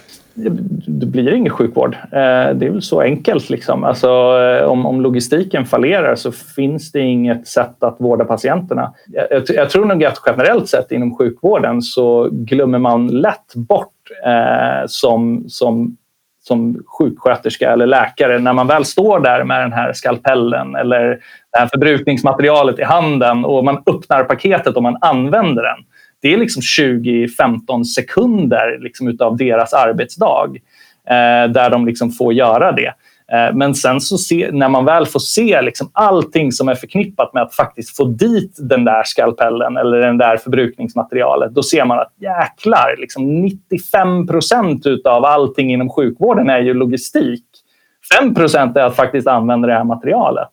det 0.86 1.06
blir 1.06 1.34
ingen 1.34 1.52
sjukvård. 1.52 1.94
Eh, 1.94 2.54
det 2.54 2.66
är 2.66 2.70
väl 2.70 2.82
så 2.82 3.00
enkelt. 3.00 3.50
Liksom. 3.50 3.84
Alltså, 3.84 4.08
eh, 4.08 4.64
om, 4.64 4.86
om 4.86 5.00
logistiken 5.00 5.64
fallerar 5.66 6.14
så 6.14 6.32
finns 6.32 6.92
det 6.92 7.00
inget 7.00 7.46
sätt 7.46 7.82
att 7.82 7.96
vårda 7.98 8.24
patienterna. 8.24 8.94
Jag, 9.06 9.42
jag, 9.48 9.70
tror 9.70 9.84
nog 9.84 10.04
att 10.04 10.22
generellt 10.26 10.68
sett 10.68 10.92
inom 10.92 11.16
sjukvården 11.16 11.82
så 11.82 12.28
glömmer 12.32 12.78
man 12.78 13.06
lätt 13.06 13.54
bort 13.54 13.94
eh, 14.24 14.86
som, 14.86 15.44
som, 15.48 15.96
som 16.48 16.82
sjuksköterska 16.86 17.72
eller 17.72 17.86
läkare 17.86 18.38
när 18.38 18.52
man 18.52 18.66
väl 18.66 18.84
står 18.84 19.20
där 19.20 19.44
med 19.44 19.60
den 19.60 19.72
här 19.72 19.92
skalpellen 19.92 20.76
eller 20.76 21.08
det 21.52 21.58
här 21.58 21.66
förbrukningsmaterialet 21.66 22.78
i 22.78 22.82
handen 22.82 23.44
och 23.44 23.64
man 23.64 23.82
öppnar 23.86 24.24
paketet 24.24 24.76
och 24.76 24.82
man 24.82 24.98
använder 25.00 25.62
den 25.62 25.84
det 26.20 26.34
är 26.34 26.36
liksom 26.36 26.62
20-15 26.62 27.84
sekunder 27.84 28.78
liksom 28.80 29.08
utav 29.08 29.36
deras 29.36 29.72
arbetsdag 29.72 30.50
eh, 31.08 31.50
där 31.50 31.70
de 31.70 31.86
liksom 31.86 32.10
får 32.10 32.32
göra 32.32 32.72
det. 32.72 32.94
Eh, 33.32 33.54
men 33.54 33.74
sen 33.74 34.00
så 34.00 34.18
se, 34.18 34.50
när 34.52 34.68
man 34.68 34.84
väl 34.84 35.06
får 35.06 35.20
se 35.20 35.62
liksom 35.62 35.90
allting 35.92 36.52
som 36.52 36.68
är 36.68 36.74
förknippat 36.74 37.34
med 37.34 37.42
att 37.42 37.54
faktiskt 37.54 37.96
få 37.96 38.04
dit 38.04 38.56
den 38.58 38.84
där 38.84 39.02
skalpellen 39.04 39.76
eller 39.76 39.98
den 39.98 40.18
där 40.18 40.36
förbrukningsmaterialet, 40.36 41.54
då 41.54 41.62
ser 41.62 41.84
man 41.84 41.98
att 41.98 42.12
jäklar, 42.20 42.94
liksom 42.98 43.40
95 43.40 44.26
procent 44.26 44.86
av 45.04 45.24
allting 45.24 45.72
inom 45.72 45.90
sjukvården 45.90 46.50
är 46.50 46.58
ju 46.58 46.74
logistik. 46.74 47.44
5 48.18 48.34
procent 48.34 48.76
är 48.76 48.82
att 48.82 48.96
faktiskt 48.96 49.26
använda 49.26 49.68
det 49.68 49.74
här 49.74 49.84
materialet. 49.84 50.48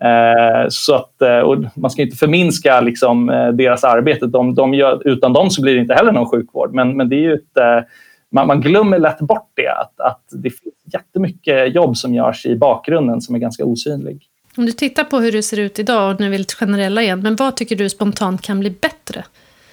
Eh, 0.00 0.68
så 0.68 0.94
att, 0.94 1.22
eh, 1.22 1.38
och 1.38 1.56
man 1.74 1.90
ska 1.90 2.02
inte 2.02 2.16
förminska 2.16 2.80
liksom, 2.80 3.26
deras 3.54 3.84
arbete. 3.84 4.26
De, 4.26 4.54
de 4.54 4.74
gör, 4.74 5.08
utan 5.08 5.32
dem 5.32 5.50
så 5.50 5.62
blir 5.62 5.74
det 5.74 5.80
inte 5.80 5.94
heller 5.94 6.12
någon 6.12 6.30
sjukvård. 6.30 6.74
Men, 6.74 6.96
men 6.96 7.08
det 7.08 7.16
är 7.16 7.20
ju 7.20 7.34
ett, 7.34 7.86
man, 8.32 8.46
man, 8.46 8.60
glömmer 8.60 8.98
lätt 8.98 9.18
bort 9.18 9.50
det. 9.54 9.68
Att, 9.68 10.00
att 10.00 10.24
det 10.30 10.50
finns 10.50 10.74
jättemycket 10.92 11.74
jobb 11.74 11.96
som 11.96 12.14
görs 12.14 12.46
i 12.46 12.56
bakgrunden 12.56 13.20
som 13.20 13.34
är 13.34 13.38
ganska 13.38 13.64
osynlig. 13.64 14.28
Om 14.56 14.66
du 14.66 14.72
tittar 14.72 15.04
på 15.04 15.18
hur 15.18 15.32
det 15.32 15.42
ser 15.42 15.60
ut 15.60 15.78
idag, 15.78 16.14
och 16.14 16.20
nu 16.20 16.26
är 16.26 16.30
vi 16.30 16.38
lite 16.38 16.54
generella 16.54 17.02
igen, 17.02 17.20
men 17.20 17.36
vad 17.36 17.56
tycker 17.56 17.76
du 17.76 17.88
spontant 17.88 18.42
kan 18.42 18.60
bli 18.60 18.70
bättre? 18.70 19.24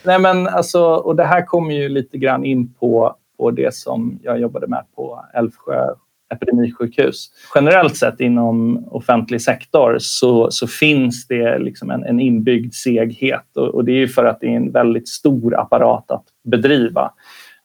Nej, 0.04 0.20
men 0.20 0.48
alltså, 0.48 0.82
och 0.84 1.16
det 1.16 1.26
här 1.26 1.46
kommer 1.46 1.76
ju 1.76 1.90
lite 1.90 2.18
grann 2.18 2.46
in 2.46 2.74
på, 2.74 3.16
på 3.38 3.52
det 3.52 3.76
som 3.76 4.20
jag 4.24 4.40
jobbade 4.40 4.68
med 4.68 4.84
på 4.96 5.26
Älvsjö 5.34 5.94
epidemisjukhus. 6.34 7.30
Generellt 7.56 7.98
sett 7.98 8.20
inom 8.20 8.86
offentlig 8.92 9.42
sektor 9.42 9.98
så, 10.00 10.52
så 10.52 10.68
finns 10.68 11.28
det 11.28 11.60
liksom 11.60 11.92
en, 11.92 12.04
en 12.04 12.20
inbyggd 12.20 12.74
seghet 12.74 13.58
och, 13.58 13.68
och, 13.68 13.86
det 13.86 13.92
är 13.92 14.08
för 14.08 14.26
att 14.26 14.40
det 14.40 14.48
är 14.48 14.56
en 14.56 14.72
väldigt 14.72 15.08
stor 15.08 15.60
apparat 15.60 16.12
att 16.12 16.26
bedriva. 16.44 17.12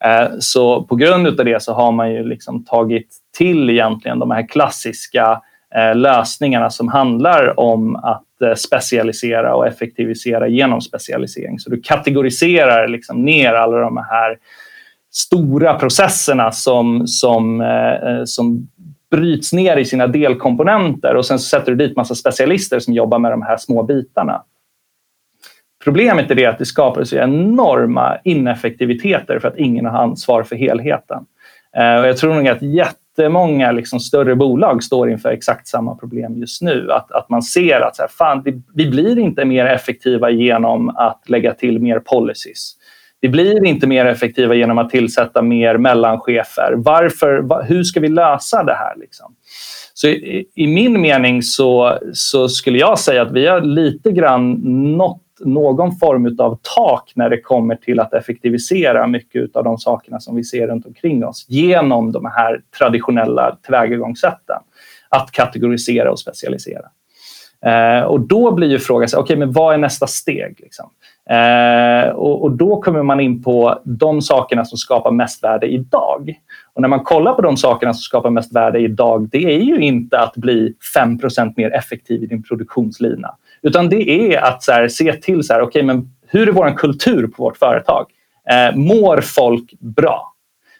Eh, 0.05 0.29
så 0.39 0.83
på 0.83 0.95
grund 0.95 1.27
av 1.27 1.45
det 1.45 1.63
så 1.63 1.73
har 1.73 1.91
man 1.91 2.11
ju 2.11 2.23
liksom 2.23 2.65
tagit 2.65 3.07
till 3.37 3.69
egentligen 3.69 4.19
de 4.19 4.31
här 4.31 4.47
klassiska 4.47 5.41
eh, 5.75 5.95
lösningarna 5.95 6.69
som 6.69 6.87
handlar 6.87 7.59
om 7.59 7.95
att 7.95 8.41
eh, 8.41 8.53
specialisera 8.53 9.55
och 9.55 9.67
effektivisera 9.67 10.47
genom 10.47 10.81
specialisering. 10.81 11.59
Så 11.59 11.69
du 11.69 11.81
kategoriserar 11.81 12.87
liksom 12.87 13.25
ner 13.25 13.53
alla 13.53 13.77
de 13.77 13.97
här 13.97 14.37
stora 15.11 15.73
processerna 15.73 16.51
som, 16.51 17.07
som, 17.07 17.63
som 18.25 18.67
bryts 19.11 19.53
ner 19.53 19.77
i 19.77 19.85
sina 19.85 20.07
delkomponenter 20.07 21.15
och 21.15 21.25
sen 21.25 21.39
sätter 21.39 21.71
du 21.71 21.87
dit 21.87 21.97
massa 21.97 22.15
specialister 22.15 22.79
som 22.79 22.93
jobbar 22.93 23.19
med 23.19 23.31
de 23.31 23.41
här 23.41 23.57
små 23.57 23.83
bitarna. 23.83 24.43
Problemet 25.85 26.31
är 26.31 26.35
det 26.35 26.45
att 26.45 26.57
det 26.57 26.65
skapar 26.65 27.13
enorma 27.15 28.17
ineffektiviteter 28.23 29.39
för 29.39 29.47
att 29.47 29.57
ingen 29.57 29.85
har 29.85 29.99
ansvar 29.99 30.43
för 30.43 30.55
helheten. 30.55 31.23
Eh, 31.77 31.95
och 31.95 32.07
jag 32.07 32.17
tror 32.17 32.33
nog 32.33 32.47
att 32.47 32.61
jättemånga 32.61 33.71
liksom 33.71 33.99
större 33.99 34.35
bolag 34.35 34.83
står 34.83 35.09
inför 35.09 35.29
exakt 35.29 35.67
samma 35.67 35.95
problem 35.95 36.37
just 36.37 36.61
nu. 36.61 36.91
Att, 36.91 37.11
att 37.11 37.29
man 37.29 37.43
ser 37.43 37.81
att 37.81 37.95
så 37.95 38.01
här, 38.01 38.09
fan, 38.09 38.41
vi, 38.45 38.61
vi 38.75 38.89
blir 38.89 39.19
inte 39.19 39.45
mer 39.45 39.65
effektiva 39.65 40.29
genom 40.29 40.89
att 40.89 41.29
lägga 41.29 41.53
till 41.53 41.79
mer 41.79 41.99
policies. 41.99 42.75
Vi 43.21 43.29
blir 43.29 43.65
inte 43.65 43.87
mer 43.87 44.05
effektiva 44.05 44.55
genom 44.55 44.77
att 44.77 44.89
tillsätta 44.89 45.41
mer 45.41 45.77
mellanchefer. 45.77 46.73
Varför, 46.75 47.63
hur 47.63 47.83
ska 47.83 47.99
vi 47.99 48.07
lösa 48.07 48.63
det 48.63 48.73
här? 48.73 48.93
Liksom? 48.97 49.35
Så 49.93 50.07
i, 50.07 50.45
i, 50.55 50.67
min 50.67 51.01
mening 51.01 51.41
så, 51.41 51.97
så 52.13 52.49
skulle 52.49 52.77
jag 52.77 52.99
säga 52.99 53.21
att 53.21 53.31
vi 53.31 53.47
har 53.47 53.61
lite 53.61 54.11
grann 54.11 54.51
nått 54.97 55.24
någon 55.39 55.95
form 55.95 56.35
av 56.39 56.59
tak 56.75 57.11
när 57.15 57.29
det 57.29 57.41
kommer 57.41 57.75
till 57.75 57.99
att 57.99 58.13
effektivisera 58.13 59.07
mycket 59.07 59.55
av 59.55 59.63
de 59.63 59.77
sakerna 59.77 60.19
som 60.19 60.35
vi 60.35 60.43
ser 60.43 60.67
runt 60.67 60.85
omkring 60.85 61.25
oss 61.25 61.45
genom 61.47 62.11
de 62.11 62.25
här 62.25 62.61
traditionella 62.79 63.57
tillvägagångssätten. 63.63 64.59
Att 65.09 65.31
kategorisera 65.31 66.11
och 66.11 66.19
specialisera. 66.19 66.85
Eh, 67.65 68.03
och 68.03 68.19
då 68.19 68.51
blir 68.51 68.67
ju 68.67 68.79
frågan, 68.79 69.07
okej, 69.07 69.19
okay, 69.21 69.35
men 69.35 69.51
vad 69.51 69.73
är 69.73 69.77
nästa 69.77 70.07
steg? 70.07 70.59
Liksom? 70.59 70.89
Eh, 71.29 72.09
och, 72.09 72.43
och, 72.43 72.51
då 72.51 72.81
kommer 72.81 73.03
man 73.03 73.19
in 73.19 73.43
på 73.43 73.79
de 73.83 74.21
sakerna 74.21 74.65
som 74.65 74.77
skapar 74.77 75.11
mest 75.11 75.43
värde 75.43 75.67
idag. 75.67 76.39
Och 76.73 76.81
när 76.81 76.89
man 76.89 77.03
kollar 77.03 77.33
på 77.33 77.41
de 77.41 77.57
sakerna 77.57 77.93
som 77.93 78.01
skapar 78.01 78.29
mest 78.29 78.55
värde 78.55 78.79
idag, 78.79 79.29
det 79.31 79.55
är 79.55 79.59
ju 79.59 79.77
inte 79.77 80.19
att 80.19 80.35
bli 80.35 80.73
5% 80.97 81.53
mer 81.57 81.71
effektiv 81.71 82.23
i 82.23 82.25
din 82.25 82.43
produktionslina. 82.43 83.35
Utan 83.61 83.89
det 83.89 84.09
är 84.09 84.41
att 84.41 84.63
så 84.63 84.71
här, 84.71 84.87
se 84.87 85.13
till 85.13 85.43
så 85.43 85.53
här, 85.53 85.61
okay, 85.61 85.83
men 85.83 86.09
hur 86.27 86.47
är 86.47 86.51
vår 86.51 86.77
kultur 86.77 87.27
på 87.27 87.43
vårt 87.43 87.57
företag? 87.57 88.05
Eh, 88.49 88.75
mår 88.75 89.21
folk 89.21 89.73
bra? 89.79 90.31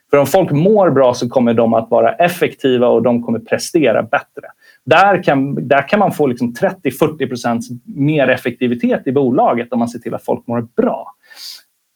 För 0.10 0.18
om 0.18 0.28
folk 0.28 0.52
mår 0.52 0.90
bra 0.90 1.14
så 1.14 1.30
kommer 1.30 1.54
de 1.54 1.74
att 1.74 1.90
vara 1.90 2.14
effektiva 2.14 2.88
och 2.88 3.04
de 3.04 3.24
kommer 3.24 3.40
prestera 3.40 4.04
bättre. 4.04 4.48
Där 4.86 5.24
kan, 5.24 5.68
där 5.68 5.88
kan 5.88 6.00
man 6.00 6.12
få 6.12 6.28
liksom 6.28 6.54
30-40% 6.54 7.62
mer 7.86 8.28
effektivitet 8.28 9.08
i 9.08 9.12
bolaget 9.12 9.74
om 9.74 9.80
man 9.80 9.88
ser 9.88 10.00
till 10.00 10.14
att 10.14 10.26
folk 10.26 10.48
mår 10.48 10.62
bra. 10.62 11.12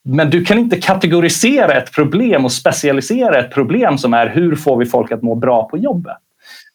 Men 0.03 0.29
du 0.29 0.45
kan 0.45 0.57
inte 0.57 0.81
kategorisera 0.81 1.73
ett 1.73 1.91
problem 1.91 2.45
och 2.45 2.51
specialisera 2.51 3.39
ett 3.39 3.53
problem 3.53 3.97
som 3.97 4.13
är 4.13 4.27
hur 4.27 4.55
får 4.55 4.77
vi 4.77 4.85
folk 4.85 5.11
att 5.11 5.21
må 5.21 5.35
bra 5.35 5.69
på 5.69 5.77
jobbet? 5.77 6.17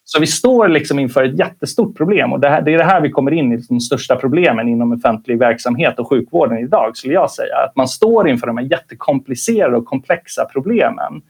Så 0.07 0.19
vi 0.19 0.27
står 0.27 0.67
liksom 0.67 0.99
inför 0.99 1.23
ett 1.23 1.39
jättestort 1.39 1.97
problem 1.97 2.33
och 2.33 2.39
det, 2.39 2.49
här, 2.49 2.61
det 2.61 2.73
är 2.73 2.77
det 2.77 2.83
här 2.83 3.01
vi 3.01 3.09
kommer 3.09 3.31
in 3.31 3.53
i 3.53 3.57
de 3.69 3.79
största 3.79 4.15
problemen 4.15 4.67
inom 4.67 4.91
offentlig 4.91 5.39
verksamhet 5.39 5.99
och 5.99 6.09
sjukvården 6.09 6.57
idag 6.57 6.97
skulle 6.97 7.13
jag 7.13 7.31
säga. 7.31 7.55
Att 7.67 7.75
man 7.75 7.87
står 7.87 8.29
inför 8.29 8.47
de 8.47 8.57
här 8.57 8.65
jättekomplicerade 8.65 9.77
och 9.77 9.85
komplexa 9.85 10.45
problemen 10.53 11.21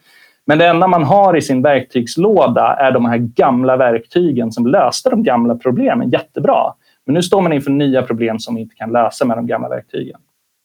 men 0.48 0.58
det 0.58 0.68
enda 0.68 0.88
man 0.88 1.04
har 1.04 1.38
i 1.38 1.42
sin 1.42 1.62
verktygslåda 1.62 2.76
är 2.80 2.92
de 2.92 3.06
här 3.06 3.18
gamla 3.18 3.78
verktygen 3.78 4.52
som 4.52 4.68
löste 4.68 5.10
de 5.10 5.24
gamla 5.24 5.56
problemen 5.56 6.10
jättebra. 6.10 6.74
Men 7.06 7.14
nu 7.14 7.24
står 7.24 7.42
man 7.42 7.54
inför 7.54 7.72
nya 7.72 8.02
problem 8.02 8.40
som 8.40 8.56
vi 8.56 8.62
inte 8.62 8.76
kan 8.76 8.92
lösa 8.92 9.26
med 9.26 9.38
de 9.38 9.48
gamla 9.48 9.70
verktygen. 9.70 10.20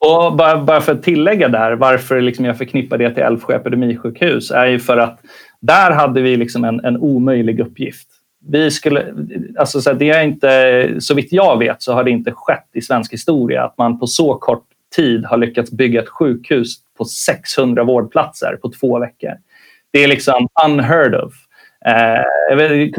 Och 0.07 0.37
bara, 0.37 0.59
bara 0.59 0.81
för 0.81 0.93
att 0.93 1.03
tillägga 1.03 1.49
där, 1.49 1.73
varför 1.73 2.21
liksom 2.21 2.45
jag 2.45 2.59
förknippar 2.59 2.99
det 2.99 3.11
till 3.11 3.23
Älvsjö 3.23 3.57
epidemisjukhus 3.57 4.51
är 4.51 4.67
ju 4.67 4.79
för 4.79 4.97
att 4.97 5.21
där 5.61 5.91
hade 5.91 6.21
vi 6.21 6.37
liksom 6.37 6.65
en, 6.65 6.85
en 6.85 6.97
omöjlig 6.97 7.61
uppgift. 7.61 8.09
Vi 8.49 8.71
skulle, 8.71 9.15
alltså 9.59 9.81
så 9.81 9.93
det 9.93 10.11
är 10.11 10.23
inte, 10.23 10.95
så 10.99 11.15
vitt 11.15 11.33
jag 11.33 11.59
vet 11.59 11.83
så 11.83 11.93
har 11.93 12.05
det 12.05 12.11
inte 12.11 12.33
skett 12.33 12.69
i 12.73 12.81
svensk 12.81 13.13
historia 13.13 13.65
att 13.65 13.79
man 13.79 13.99
på 13.99 14.07
så 14.07 14.35
kort 14.35 14.65
tid 14.97 15.25
har 15.25 15.37
lyckats 15.37 15.71
bygga 15.71 16.03
ett 16.03 16.09
sjukhus 16.09 16.77
på 16.99 17.05
600 17.05 17.85
vårdplatser 17.85 18.59
på 18.63 18.71
två 18.81 18.99
veckor. 18.99 19.33
Det 19.93 20.05
är 20.05 20.09
liksom 20.09 20.49
unheard 20.65 21.15
of. 21.15 21.33
Eh, 21.87 22.91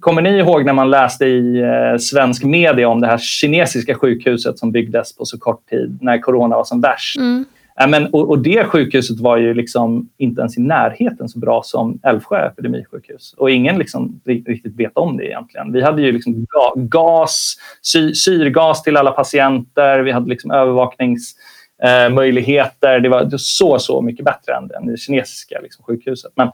kommer 0.00 0.22
ni 0.22 0.38
ihåg 0.38 0.64
när 0.64 0.72
man 0.72 0.90
läste 0.90 1.26
i 1.26 1.60
eh, 1.60 1.98
svensk 1.98 2.44
media 2.44 2.88
om 2.88 3.00
det 3.00 3.06
här 3.06 3.18
kinesiska 3.18 3.94
sjukhuset 3.94 4.58
som 4.58 4.72
byggdes 4.72 5.16
på 5.16 5.24
så 5.24 5.38
kort 5.38 5.68
tid 5.70 5.98
när 6.00 6.18
corona 6.18 6.56
var 6.56 6.64
som 6.64 6.80
värst? 6.80 7.18
Mm. 7.18 7.44
Eh, 7.80 7.88
men, 7.88 8.06
och, 8.06 8.28
och, 8.30 8.38
det 8.38 8.64
sjukhuset 8.64 9.20
var 9.20 9.36
ju 9.36 9.54
liksom 9.54 10.08
inte 10.18 10.40
ens 10.40 10.58
i 10.58 10.60
närheten 10.60 11.28
så 11.28 11.38
bra 11.38 11.62
som 11.64 12.00
Älvsjö 12.02 12.46
epidemisjukhus. 12.46 13.34
Och 13.36 13.50
ingen 13.50 13.78
liksom 13.78 14.20
riktigt 14.24 14.76
vet 14.76 14.96
om 14.96 15.16
det 15.16 15.26
egentligen. 15.26 15.72
Vi 15.72 15.82
hade 15.82 16.02
ju 16.02 16.12
liksom 16.12 16.46
gas, 16.76 17.54
sy, 17.82 18.14
syrgas 18.14 18.82
till 18.82 18.96
alla 18.96 19.10
patienter. 19.10 20.00
Vi 20.00 20.12
hade 20.12 20.28
liksom 20.28 20.50
övervaknings 20.50 21.34
eh, 21.82 22.10
möjligheter. 22.10 23.00
Det 23.00 23.08
var 23.08 23.28
så, 23.36 23.78
så 23.78 24.00
mycket 24.00 24.24
bättre 24.24 24.54
än, 24.54 24.70
än 24.70 24.86
det 24.86 24.96
kinesiska 24.96 25.60
liksom, 25.60 25.84
sjukhuset. 25.84 26.32
Men, 26.36 26.50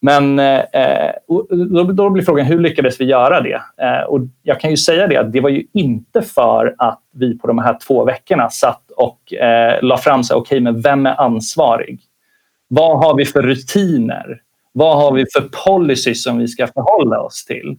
men 0.00 0.38
eh, 0.38 0.60
eh 0.72 1.12
då, 1.74 1.82
då, 1.82 2.10
blir 2.10 2.24
frågan 2.24 2.46
hur 2.46 2.58
lyckades 2.58 3.00
vi 3.00 3.04
göra 3.04 3.40
det? 3.40 3.60
Eh, 3.82 4.04
och 4.08 4.20
jag 4.42 4.60
kan 4.60 4.70
ju 4.70 4.76
säga 4.76 5.06
det 5.06 5.16
att 5.16 5.32
det 5.32 5.40
var 5.40 5.50
ju 5.50 5.66
inte 5.72 6.22
för 6.22 6.74
att 6.78 7.00
vi 7.14 7.38
på 7.38 7.46
de 7.46 7.58
här 7.58 7.78
två 7.86 8.04
veckorna 8.04 8.50
satt 8.50 8.90
och 8.96 9.32
eh, 9.32 9.82
la 9.82 9.98
fram 9.98 10.24
sig, 10.24 10.36
okej, 10.36 10.56
okay, 10.56 10.60
men 10.60 10.80
vem 10.80 11.06
är 11.06 11.20
ansvarig? 11.20 12.00
Vad 12.68 12.98
har 12.98 13.16
vi 13.16 13.24
för 13.24 13.42
rutiner? 13.42 14.40
Vad 14.72 14.96
har 14.96 15.12
vi 15.12 15.24
för 15.32 15.48
policy 15.64 16.14
som 16.14 16.38
vi 16.38 16.48
ska 16.48 16.66
förhålla 16.66 17.20
oss 17.20 17.44
till? 17.44 17.76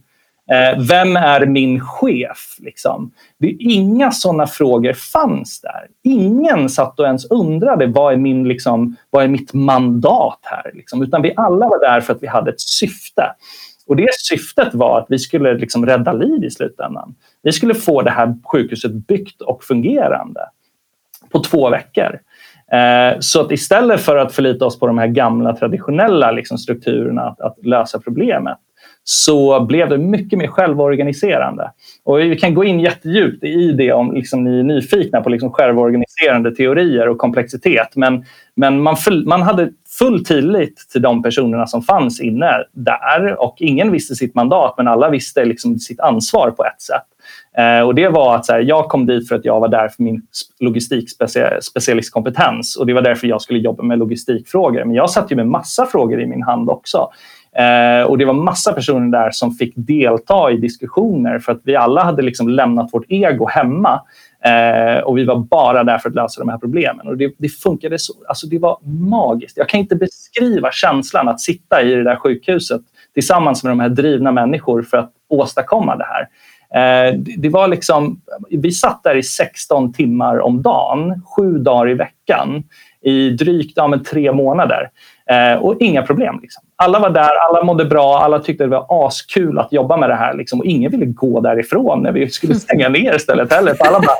Eh, 0.50 0.78
vem 0.88 1.16
är 1.16 1.46
min 1.46 1.80
chef? 1.80 2.56
Liksom? 2.58 3.12
Det, 3.38 3.50
inga 3.50 4.10
sådana 4.10 4.46
frågor 4.46 4.92
fanns 4.92 5.60
där. 5.60 5.86
Ingen 6.04 6.68
satt 6.68 7.00
och 7.00 7.06
ens 7.06 7.30
undrade 7.30 7.86
vad 7.86 8.12
är, 8.12 8.16
min, 8.16 8.48
liksom, 8.48 8.96
vad 9.10 9.24
är 9.24 9.28
mitt 9.28 9.54
mandat 9.54 10.38
här? 10.42 10.70
Liksom? 10.74 11.02
Utan 11.02 11.22
vi 11.22 11.32
alla 11.36 11.68
var 11.68 11.80
där 11.80 12.00
för 12.00 12.14
att 12.14 12.22
vi 12.22 12.26
hade 12.26 12.50
ett 12.50 12.60
syfte. 12.60 13.34
Och 13.86 13.96
det 13.96 14.08
syftet 14.14 14.74
var 14.74 14.98
att 14.98 15.06
vi 15.08 15.18
skulle 15.18 15.54
liksom 15.54 15.86
rädda 15.86 16.12
liv 16.12 16.44
i 16.44 16.50
slutändan. 16.50 17.14
Vi 17.42 17.52
skulle 17.52 17.74
få 17.74 18.02
det 18.02 18.10
här 18.10 18.34
sjukhuset 18.44 18.92
byggt 18.92 19.42
och 19.42 19.64
fungerande 19.64 20.40
på 21.30 21.38
två 21.40 21.70
veckor. 21.70 22.18
Eh, 22.72 23.18
så 23.20 23.40
att 23.40 23.52
istället 23.52 24.00
för 24.00 24.16
att 24.16 24.32
förlita 24.32 24.66
oss 24.66 24.78
på 24.78 24.86
de 24.86 24.98
här 24.98 25.06
gamla 25.06 25.56
traditionella 25.56 26.30
liksom, 26.30 26.58
strukturerna 26.58 27.22
att, 27.22 27.40
att 27.40 27.66
lösa 27.66 28.00
problemet 28.00 28.58
så 29.10 29.60
blev 29.60 29.88
det 29.88 29.98
mycket 29.98 30.38
mer 30.38 30.46
självorganiserande. 30.46 31.70
Och 32.04 32.20
vi 32.20 32.38
kan 32.38 32.54
gå 32.54 32.64
in 32.64 32.80
jättedjupt 32.80 33.44
i 33.44 33.72
det 33.72 33.92
om 33.92 34.14
liksom 34.14 34.44
ni 34.44 34.58
är 34.58 34.62
nyfikna 34.62 35.20
på 35.20 35.28
liksom 35.28 35.52
självorganiserande 35.52 36.54
teorier 36.54 37.08
och 37.08 37.18
komplexitet. 37.18 37.88
Men, 37.94 38.24
men 38.56 38.82
man, 38.82 38.96
man 39.26 39.42
hade 39.42 39.70
full 39.98 40.24
tillit 40.24 40.76
till 40.92 41.02
de 41.02 41.22
personerna 41.22 41.66
som 41.66 41.82
fanns 41.82 42.20
inne 42.20 42.64
där 42.72 43.40
och 43.40 43.56
ingen 43.58 43.92
visste 43.92 44.14
sitt 44.14 44.34
mandat 44.34 44.74
men 44.76 44.88
alla 44.88 45.10
visste 45.10 45.44
liksom 45.44 45.78
sitt 45.78 46.00
ansvar 46.00 46.50
på 46.50 46.64
ett 46.64 46.82
sätt. 46.82 47.06
Eh, 47.58 47.80
och 47.80 47.94
det 47.94 48.08
var 48.08 48.36
att 48.36 48.46
så 48.46 48.52
här, 48.52 48.60
jag 48.60 48.88
kom 48.88 49.06
dit 49.06 49.28
för 49.28 49.36
att 49.36 49.44
jag 49.44 49.60
var 49.60 49.68
där 49.68 49.88
för 49.88 50.02
min 50.02 50.22
logistikspecialistkompetens 50.60 52.76
och 52.76 52.86
det 52.86 52.94
var 52.94 53.02
därför 53.02 53.26
jag 53.26 53.42
skulle 53.42 53.58
jobba 53.58 53.82
med 53.82 53.98
logistikfrågor. 53.98 54.84
Men 54.84 54.94
jag 54.94 55.10
satt 55.10 55.32
ju 55.32 55.36
med 55.36 55.46
massa 55.46 55.86
frågor 55.86 56.20
i 56.20 56.26
min 56.26 56.42
hand 56.42 56.70
också. 56.70 57.10
Eh, 57.56 58.06
och 58.06 58.18
det 58.18 58.24
var 58.24 58.32
massa 58.32 58.72
personer 58.72 59.18
där 59.18 59.30
som 59.30 59.52
fick 59.52 59.72
delta 59.76 60.50
i 60.50 60.56
diskussioner 60.56 61.38
för 61.38 61.52
att 61.52 61.60
vi 61.64 61.76
alla 61.76 62.04
hade 62.04 62.22
liksom 62.22 62.48
lämnat 62.48 62.92
vårt 62.92 63.04
ego 63.08 63.46
hemma 63.46 64.02
eh, 64.44 65.02
och 65.02 65.18
vi 65.18 65.24
var 65.24 65.36
bara 65.36 65.84
där 65.84 65.98
för 65.98 66.08
att 66.08 66.14
lösa 66.14 66.40
de 66.40 66.48
här 66.48 66.58
problemen. 66.58 67.08
Och 67.08 67.16
det, 67.16 67.34
det 67.38 67.48
funkade 67.48 67.98
så. 67.98 68.12
Alltså 68.28 68.46
det 68.46 68.58
var 68.58 68.78
magiskt. 69.08 69.56
Jag 69.56 69.68
kan 69.68 69.80
inte 69.80 69.96
beskriva 69.96 70.70
känslan 70.72 71.28
att 71.28 71.40
sitta 71.40 71.82
i 71.82 71.94
det 71.94 72.04
där 72.04 72.16
sjukhuset 72.16 72.80
tillsammans 73.14 73.64
med 73.64 73.70
de 73.70 73.80
här 73.80 73.88
drivna 73.88 74.32
människor 74.32 74.82
för 74.82 74.96
att 74.96 75.12
åstadkomma 75.28 75.96
det 75.96 76.06
här. 76.06 76.28
Eh, 76.74 77.14
det 77.18 77.48
var 77.48 77.68
liksom, 77.68 78.20
vi 78.50 78.72
satt 78.72 79.02
där 79.02 79.16
i 79.16 79.22
16 79.22 79.92
timmar 79.92 80.40
om 80.40 80.62
dagen, 80.62 81.22
sju 81.36 81.58
dagar 81.58 81.90
i 81.90 81.94
veckan 81.94 82.64
i 83.00 83.30
drygt 83.30 83.72
ja, 83.76 83.88
men 83.88 84.04
tre 84.04 84.32
månader. 84.32 84.90
Eh, 85.30 85.58
och 85.58 85.76
inga 85.80 86.02
problem. 86.02 86.38
Liksom. 86.42 86.64
Alla 86.76 86.98
var 86.98 87.10
där, 87.10 87.30
alla 87.48 87.64
mådde 87.64 87.84
bra, 87.84 88.18
alla 88.18 88.38
tyckte 88.38 88.64
det 88.64 88.70
var 88.70 89.06
askul 89.06 89.58
att 89.58 89.72
jobba 89.72 89.96
med 89.96 90.10
det 90.10 90.14
här. 90.14 90.34
Liksom. 90.34 90.60
Och 90.60 90.66
ingen 90.66 90.90
ville 90.90 91.06
gå 91.06 91.40
därifrån 91.40 92.02
när 92.02 92.12
vi 92.12 92.30
skulle 92.30 92.54
stänga 92.68 92.88
ner 92.88 93.18
stället 93.18 93.52
heller. 93.52 93.74
För 93.74 93.84
alla 93.84 94.00
bara, 94.00 94.16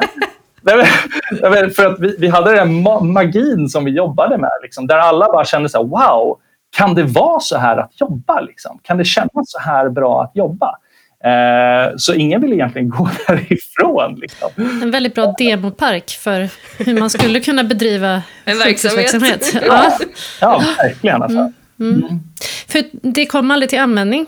för 1.70 1.86
att 1.86 2.00
vi, 2.00 2.16
vi 2.18 2.28
hade 2.28 2.54
den 2.54 2.82
magin 3.12 3.68
som 3.68 3.84
vi 3.84 3.90
jobbade 3.90 4.38
med. 4.38 4.50
Liksom, 4.62 4.86
där 4.86 4.98
alla 4.98 5.26
bara 5.32 5.44
kände 5.44 5.68
så 5.68 5.78
här, 5.78 5.84
wow, 5.84 6.38
kan 6.76 6.94
det 6.94 7.02
vara 7.02 7.40
så 7.40 7.58
här 7.58 7.76
att 7.76 8.00
jobba? 8.00 8.40
Liksom? 8.40 8.78
Kan 8.82 8.98
det 8.98 9.04
kännas 9.04 9.50
så 9.50 9.58
här 9.58 9.88
bra 9.88 10.22
att 10.22 10.30
jobba? 10.34 10.78
Eh, 11.24 11.96
så 11.96 12.14
ingen 12.14 12.40
vill 12.40 12.52
egentligen 12.52 12.88
gå 12.98 13.10
därifrån. 13.26 14.14
Liksom. 14.14 14.50
En 14.82 14.90
väldigt 14.90 15.14
bra 15.14 15.34
demopark 15.38 16.10
för 16.10 16.48
hur 16.84 17.00
man 17.00 17.10
skulle 17.10 17.40
kunna 17.40 17.64
bedriva 17.64 18.22
en 18.44 18.58
verksamhet. 18.58 19.54
ja. 19.66 19.92
ja, 20.40 20.62
verkligen. 20.82 21.22
Alltså. 21.22 21.52
Mm. 21.80 21.94
Mm. 21.94 22.20
För 22.68 22.82
det 22.92 23.26
kom 23.26 23.50
aldrig 23.50 23.70
till 23.70 23.80
användning? 23.80 24.26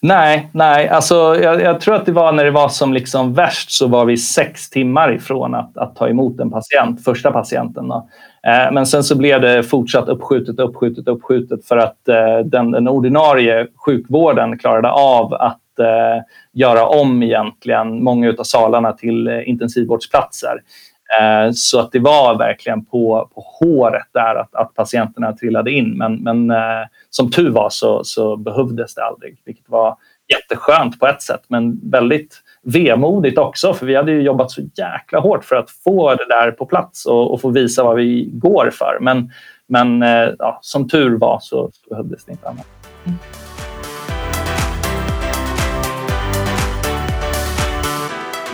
Nej, 0.00 0.48
nej. 0.52 0.88
Alltså, 0.88 1.14
jag, 1.14 1.62
jag, 1.62 1.80
tror 1.80 1.94
att 1.94 2.06
det 2.06 2.12
var 2.12 2.32
när 2.32 2.44
det 2.44 2.50
var 2.50 2.68
som 2.68 2.92
liksom 2.92 3.34
värst 3.34 3.70
så 3.70 3.86
var 3.86 4.04
vi 4.04 4.16
sex 4.16 4.70
timmar 4.70 5.14
ifrån 5.14 5.54
att, 5.54 5.78
att 5.78 5.96
ta 5.96 6.08
emot 6.08 6.40
en 6.40 6.50
patient, 6.50 7.04
första 7.04 7.30
patienten. 7.32 7.88
Då. 7.88 8.08
Eh, 8.46 8.72
men 8.72 8.86
sen 8.86 9.04
så 9.04 9.16
blev 9.16 9.40
det 9.40 9.62
fortsatt 9.62 10.08
uppskjutet, 10.08 10.58
uppskjutet, 10.58 11.08
uppskjutet 11.08 11.66
för 11.66 11.76
att 11.76 12.08
eh, 12.08 12.38
den, 12.44 12.70
den 12.70 12.88
ordinarie 12.88 13.66
sjukvården 13.76 14.58
klarade 14.58 14.90
av 14.90 15.34
att 15.34 15.60
eh, 15.78 16.22
göra 16.52 16.86
om 16.86 17.22
egentligen 17.22 18.02
många 18.04 18.34
av 18.38 18.44
salarna 18.44 18.92
till 18.92 19.28
eh, 19.28 19.48
intensivvårdsplatser. 19.48 20.62
Eh, 21.20 21.52
så 21.52 21.80
att 21.80 21.92
det 21.92 21.98
var 21.98 22.38
verkligen 22.38 22.84
på, 22.84 23.30
på 23.34 23.40
håret 23.40 24.06
där 24.12 24.34
att, 24.34 24.54
att 24.54 24.74
patienterna 24.74 25.32
trillade 25.32 25.70
in. 25.70 25.98
Men, 25.98 26.16
men 26.16 26.50
eh, 26.50 26.86
som 27.10 27.30
tur 27.30 27.50
var 27.50 27.68
så, 27.70 28.04
så 28.04 28.36
behövdes 28.36 28.94
det 28.94 29.04
aldrig, 29.04 29.36
vilket 29.44 29.68
var 29.68 29.96
jätteskönt 30.28 31.00
på 31.00 31.06
ett 31.06 31.22
sätt 31.22 31.42
men 31.48 31.90
väldigt 31.90 32.42
vemodigt 32.62 33.38
också 33.38 33.74
för 33.74 33.86
vi 33.86 33.96
hade 33.96 34.12
ju 34.12 34.22
jobbat 34.22 34.50
så 34.50 34.62
jäkla 34.74 35.20
hårt 35.20 35.44
för 35.44 35.56
att 35.56 35.70
få 35.70 36.14
det 36.14 36.26
där 36.28 36.50
på 36.50 36.66
plats 36.66 37.06
och, 37.06 37.32
och 37.32 37.40
få 37.40 37.50
visa 37.50 37.84
vad 37.84 37.96
vi 37.96 38.30
går 38.32 38.70
för. 38.72 38.98
Men, 39.00 39.30
men 39.66 40.02
eh, 40.02 40.28
ja, 40.38 40.58
som 40.62 40.88
tur 40.88 41.18
var 41.18 41.38
så, 41.42 41.70
så 41.72 41.90
behövdes 41.90 42.24
det 42.24 42.32
inte 42.32 42.48
annat. 42.48 42.66
Mm. 43.04 43.18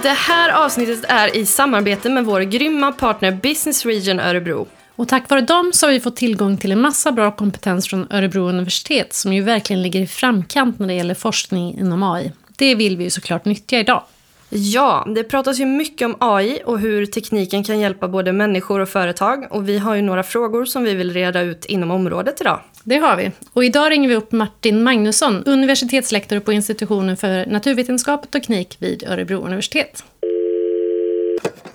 Det 0.05 0.11
här 0.11 0.65
avsnittet 0.65 1.05
är 1.09 1.37
i 1.37 1.47
samarbete 1.47 2.11
med 2.11 2.25
vår 2.25 2.41
grymma 2.41 2.93
partner 2.93 3.33
Business 3.33 3.87
Region 3.87 4.21
Örebro. 4.21 4.67
Och 4.97 5.09
tack 5.09 5.31
vare 5.31 5.41
dem 5.41 5.71
så 5.75 5.87
har 5.87 5.93
vi 5.93 6.01
fått 6.01 6.17
tillgång 6.17 6.57
till 6.57 6.73
en 6.73 6.81
massa 6.81 7.13
bra 7.13 7.31
kompetens 7.31 7.89
från 7.89 8.07
Örebro 8.11 8.49
universitet 8.49 9.15
som 9.15 9.33
ju 9.33 9.43
verkligen 9.43 9.83
ligger 9.83 10.01
i 10.01 10.07
framkant 10.07 10.79
när 10.79 10.87
det 10.87 10.95
gäller 10.95 11.15
forskning 11.15 11.79
inom 11.79 12.03
AI. 12.03 12.33
Det 12.57 12.75
vill 12.75 12.97
vi 12.97 13.05
ju 13.05 13.11
såklart 13.11 13.45
nyttja 13.45 13.79
idag. 13.79 14.03
Ja, 14.49 15.07
det 15.15 15.25
pratas 15.25 15.59
ju 15.59 15.67
mycket 15.67 16.07
om 16.07 16.17
AI 16.21 16.59
och 16.65 16.79
hur 16.79 17.07
tekniken 17.07 17.65
kan 17.65 17.81
hjälpa 17.81 18.09
både 18.09 18.33
människor 18.33 18.81
och 18.81 18.89
företag. 18.89 19.47
Och 19.51 19.69
vi 19.69 19.79
har 19.79 19.95
ju 19.95 20.03
några 20.03 20.23
frågor 20.23 20.65
som 20.65 20.85
vi 20.85 20.95
vill 20.95 21.13
reda 21.13 21.41
ut 21.41 21.65
inom 21.65 21.91
området 21.91 22.41
idag. 22.41 22.61
Det 22.85 22.97
har 22.97 23.17
vi. 23.17 23.31
Och 23.53 23.65
idag 23.65 23.91
ringer 23.91 24.09
vi 24.09 24.15
upp 24.15 24.33
Martin 24.33 24.83
Magnusson, 24.83 25.45
universitetslektor 25.47 26.41
på 26.41 26.53
institutionen 26.53 27.17
för 27.17 27.47
naturvetenskap 27.47 28.25
och 28.25 28.31
teknik 28.31 28.77
vid 28.79 29.05
Örebro 29.09 29.47
universitet. 29.47 30.05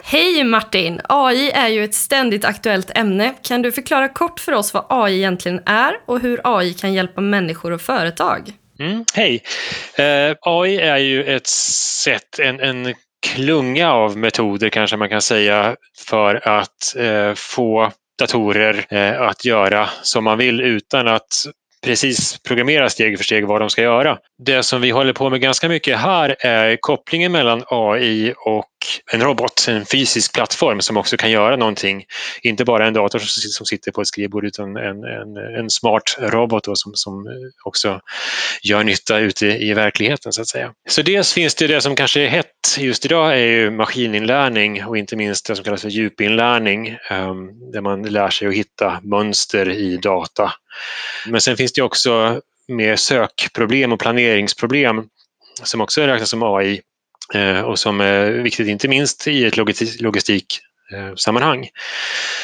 Hej 0.04 0.44
Martin! 0.44 1.02
AI 1.04 1.52
är 1.52 1.68
ju 1.68 1.84
ett 1.84 1.94
ständigt 1.94 2.46
aktuellt 2.46 2.98
ämne. 2.98 3.34
Kan 3.44 3.62
du 3.62 3.72
förklara 3.72 4.08
kort 4.08 4.40
för 4.40 4.52
oss 4.52 4.74
vad 4.74 4.86
AI 4.90 5.18
egentligen 5.18 5.62
är 5.66 5.94
och 6.06 6.20
hur 6.20 6.42
AI 6.44 6.74
kan 6.74 6.94
hjälpa 6.94 7.22
människor 7.22 7.72
och 7.72 7.82
företag? 7.82 8.54
Mm, 8.80 9.06
hej! 9.14 9.44
Eh, 9.96 10.36
AI 10.42 10.78
är 10.78 10.98
ju 10.98 11.24
ett 11.24 11.48
sätt, 11.48 12.40
en, 12.40 12.60
en 12.60 12.96
klunga 13.22 13.92
av 13.94 14.18
metoder 14.18 14.70
kanske 14.70 14.98
man 14.98 15.10
kan 15.10 15.22
säga 15.22 15.76
för 15.98 16.48
att 16.48 16.96
eh, 16.98 17.34
få 17.34 17.92
datorer 18.20 18.86
eh, 18.90 19.22
att 19.22 19.46
göra 19.46 19.90
som 20.02 20.24
man 20.24 20.38
vill 20.38 20.62
utan 20.62 21.08
att 21.08 21.46
precis 21.86 22.40
programmera 22.40 22.90
steg 22.90 23.18
för 23.18 23.24
steg 23.24 23.48
vad 23.48 23.62
de 23.62 23.70
ska 23.70 23.82
göra. 23.82 24.18
Det 24.44 24.64
som 24.64 24.82
vi 24.82 24.90
håller 24.90 25.14
på 25.14 25.30
med 25.30 25.42
ganska 25.42 25.70
mycket 25.70 25.98
här 25.98 26.36
är 26.40 26.78
kopplingen 26.82 27.32
mellan 27.32 27.64
AI 27.68 28.34
och 28.38 28.66
en 29.12 29.22
robot, 29.22 29.66
en 29.68 29.86
fysisk 29.86 30.34
plattform 30.34 30.82
som 30.82 30.98
också 30.98 31.18
kan 31.18 31.32
göra 31.32 31.56
någonting. 31.56 32.06
Inte 32.42 32.66
bara 32.66 32.88
en 32.88 32.94
dator 32.94 33.20
som 33.20 33.66
sitter 33.66 33.92
på 33.92 34.02
ett 34.02 34.08
skrivbord 34.08 34.46
utan 34.46 34.78
en, 34.78 35.04
en, 35.04 35.38
en 35.60 35.70
smart 35.70 36.18
robot 36.20 36.66
som, 36.66 36.92
som 36.96 37.28
också 37.66 38.02
gör 38.64 38.84
nytta 38.84 39.20
ute 39.20 39.48
i 39.48 39.74
verkligheten 39.74 40.34
så 40.34 40.42
att 40.42 40.48
säga. 40.48 40.74
Så 40.90 41.02
dels 41.02 41.34
finns 41.34 41.56
det 41.56 41.68
det 41.68 41.82
som 41.82 41.96
kanske 41.96 42.22
är 42.22 42.28
hett 42.28 42.78
just 42.78 43.06
idag 43.06 43.34
är 43.34 43.46
ju 43.46 43.72
maskininlärning 43.72 44.86
och 44.86 44.98
inte 44.98 45.16
minst 45.16 45.48
det 45.48 45.56
som 45.56 45.66
kallas 45.66 45.82
för 45.82 45.90
djupinlärning 45.90 46.98
ehm, 47.10 47.72
där 47.72 47.82
man 47.82 48.04
lär 48.04 48.30
sig 48.30 48.48
att 48.48 48.54
hitta 48.54 49.00
mönster 49.04 49.70
i 49.70 49.98
data. 49.98 50.52
Men 51.26 51.42
sen 51.42 51.58
finns 51.58 51.74
det 51.74 51.82
också 51.82 52.42
mer 52.68 52.96
sökproblem 52.96 53.92
och 53.92 54.00
planeringsproblem 54.00 55.04
som 55.64 55.82
också 55.82 56.02
räknas 56.02 56.30
som 56.30 56.44
AI 56.44 56.82
eh, 57.34 57.62
och 57.62 57.80
som 57.80 58.02
är 58.02 58.32
viktigt 58.32 58.68
inte 58.68 58.88
minst 58.88 59.28
i 59.28 59.46
ett 59.46 59.58
logistiksammanhang. 60.02 61.70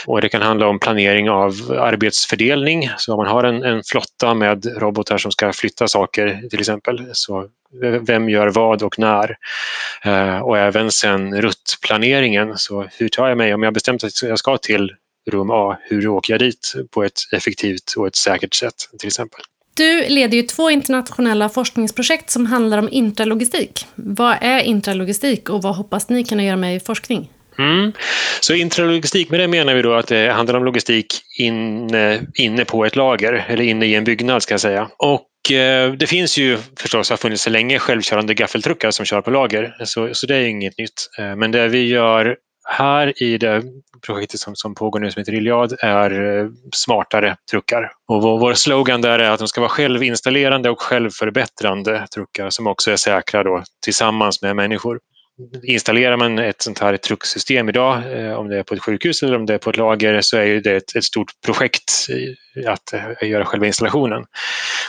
Och 0.05 0.21
det 0.21 0.29
kan 0.29 0.41
handla 0.41 0.67
om 0.67 0.79
planering 0.79 1.29
av 1.29 1.77
arbetsfördelning, 1.79 2.89
så 2.97 3.13
om 3.13 3.17
man 3.17 3.27
har 3.27 3.43
en, 3.43 3.63
en 3.63 3.83
flotta 3.83 4.33
med 4.33 4.65
robotar 4.77 5.17
som 5.17 5.31
ska 5.31 5.53
flytta 5.53 5.87
saker 5.87 6.49
till 6.49 6.59
exempel, 6.59 7.09
så 7.13 7.49
vem 8.01 8.29
gör 8.29 8.47
vad 8.47 8.83
och 8.83 8.99
när? 8.99 9.37
Eh, 10.03 10.37
och 10.37 10.57
även 10.57 10.91
sen 10.91 11.41
ruttplaneringen, 11.41 12.57
så 12.57 12.87
hur 12.97 13.09
tar 13.09 13.27
jag 13.27 13.37
mig, 13.37 13.53
om 13.53 13.63
jag 13.63 13.73
bestämt 13.73 14.03
att 14.03 14.23
jag 14.23 14.39
ska 14.39 14.57
till 14.57 14.91
rum 15.31 15.49
A, 15.51 15.77
hur 15.81 16.07
åker 16.07 16.33
jag 16.33 16.39
dit 16.39 16.73
på 16.91 17.03
ett 17.03 17.19
effektivt 17.31 17.93
och 17.97 18.07
ett 18.07 18.15
säkert 18.15 18.53
sätt 18.53 18.75
till 18.99 19.07
exempel? 19.07 19.41
Du 19.77 20.05
leder 20.07 20.37
ju 20.37 20.43
två 20.43 20.69
internationella 20.69 21.49
forskningsprojekt 21.49 22.29
som 22.29 22.45
handlar 22.45 22.77
om 22.77 22.89
intralogistik. 22.91 23.85
Vad 23.95 24.37
är 24.41 24.59
intralogistik 24.59 25.49
och 25.49 25.61
vad 25.61 25.75
hoppas 25.75 26.09
ni 26.09 26.23
kunna 26.23 26.43
göra 26.43 26.57
med 26.57 26.75
i 26.75 26.79
forskning? 26.79 27.29
Mm. 27.59 27.91
Så 28.39 28.53
intralogistik, 28.53 29.29
med 29.29 29.39
det 29.39 29.47
menar 29.47 29.73
vi 29.73 29.81
då 29.81 29.93
att 29.93 30.07
det 30.07 30.31
handlar 30.31 30.55
om 30.55 30.65
logistik 30.65 31.21
inne, 31.39 32.21
inne 32.33 32.65
på 32.65 32.85
ett 32.85 32.95
lager 32.95 33.45
eller 33.47 33.63
inne 33.63 33.85
i 33.85 33.95
en 33.95 34.03
byggnad 34.03 34.43
ska 34.43 34.53
jag 34.53 34.61
säga. 34.61 34.89
Och 34.97 35.27
det 35.97 36.09
finns 36.09 36.37
ju 36.37 36.57
förstås, 36.79 37.09
har 37.09 37.17
funnits 37.17 37.43
så 37.43 37.49
länge, 37.49 37.79
självkörande 37.79 38.33
gaffeltruckar 38.33 38.91
som 38.91 39.05
kör 39.05 39.21
på 39.21 39.31
lager. 39.31 39.75
Så, 39.83 40.09
så 40.13 40.27
det 40.27 40.35
är 40.35 40.47
inget 40.47 40.77
nytt. 40.77 41.09
Men 41.17 41.51
det 41.51 41.67
vi 41.67 41.87
gör 41.87 42.35
här 42.69 43.23
i 43.23 43.37
det 43.37 43.63
projektet 44.05 44.39
som, 44.39 44.55
som 44.55 44.75
pågår 44.75 44.99
nu 44.99 45.11
som 45.11 45.19
heter 45.19 45.33
Iliad 45.33 45.73
är 45.79 46.39
eh, 46.39 46.49
smartare 46.75 47.35
truckar. 47.51 47.91
Och 48.07 48.21
vår, 48.21 48.39
vår 48.39 48.53
slogan 48.53 49.01
där 49.01 49.19
är 49.19 49.29
att 49.29 49.39
de 49.39 49.47
ska 49.47 49.61
vara 49.61 49.69
självinstallerande 49.69 50.69
och 50.69 50.81
självförbättrande 50.81 52.07
truckar 52.13 52.49
som 52.49 52.67
också 52.67 52.91
är 52.91 52.95
säkra 52.95 53.43
då, 53.43 53.63
tillsammans 53.83 54.41
med 54.41 54.55
människor. 54.55 54.99
Installerar 55.63 56.17
man 56.17 56.39
ett 56.39 56.61
sånt 56.61 56.79
här 56.79 56.97
trucksystem 56.97 57.69
idag, 57.69 58.19
eh, 58.19 58.33
om 58.33 58.47
det 58.47 58.57
är 58.57 58.63
på 58.63 58.73
ett 58.73 58.81
sjukhus 58.81 59.23
eller 59.23 59.35
om 59.35 59.45
det 59.45 59.53
är 59.53 59.57
på 59.57 59.69
ett 59.69 59.77
lager, 59.77 60.21
så 60.21 60.37
är 60.37 60.61
det 60.61 60.75
ett, 60.75 60.95
ett 60.95 61.03
stort 61.03 61.31
projekt 61.45 62.07
att 62.67 62.93
eh, 62.93 63.29
göra 63.29 63.45
själva 63.45 63.67
installationen. 63.67 64.25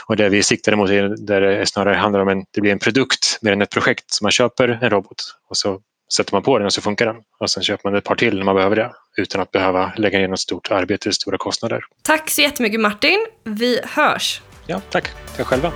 Och 0.07 0.15
det 0.15 0.29
vi 0.29 0.43
siktar 0.43 0.71
emot 0.71 0.89
är 0.89 1.15
där 1.17 1.41
det 1.41 1.65
snarare 1.65 1.95
handlar 1.95 2.19
om 2.19 2.27
en, 2.27 2.45
det 2.51 2.61
blir 2.61 2.71
en 2.71 2.79
produkt 2.79 3.39
mer 3.41 3.51
än 3.51 3.61
ett 3.61 3.69
projekt. 3.69 4.03
Så 4.07 4.25
man 4.25 4.31
köper 4.31 4.79
en 4.81 4.89
robot 4.89 5.17
och 5.49 5.57
så 5.57 5.79
sätter 6.13 6.33
man 6.33 6.43
på 6.43 6.57
den 6.57 6.65
och 6.65 6.73
så 6.73 6.81
funkar 6.81 7.05
den. 7.05 7.15
Och 7.39 7.49
sen 7.49 7.63
köper 7.63 7.89
man 7.89 7.97
ett 7.97 8.03
par 8.03 8.15
till 8.15 8.37
när 8.37 8.45
man 8.45 8.55
behöver 8.55 8.75
det 8.75 8.91
utan 9.17 9.41
att 9.41 9.51
behöva 9.51 9.91
lägga 9.95 10.19
ner 10.19 10.27
något 10.27 10.39
stort 10.39 10.71
arbete, 10.71 11.11
stora 11.11 11.37
kostnader. 11.37 11.81
Tack 12.01 12.29
så 12.29 12.41
jättemycket 12.41 12.79
Martin. 12.79 13.27
Vi 13.43 13.79
hörs. 13.83 14.41
Ja, 14.65 14.81
tack. 14.89 15.09
Tack 15.37 15.47
själva. 15.47 15.71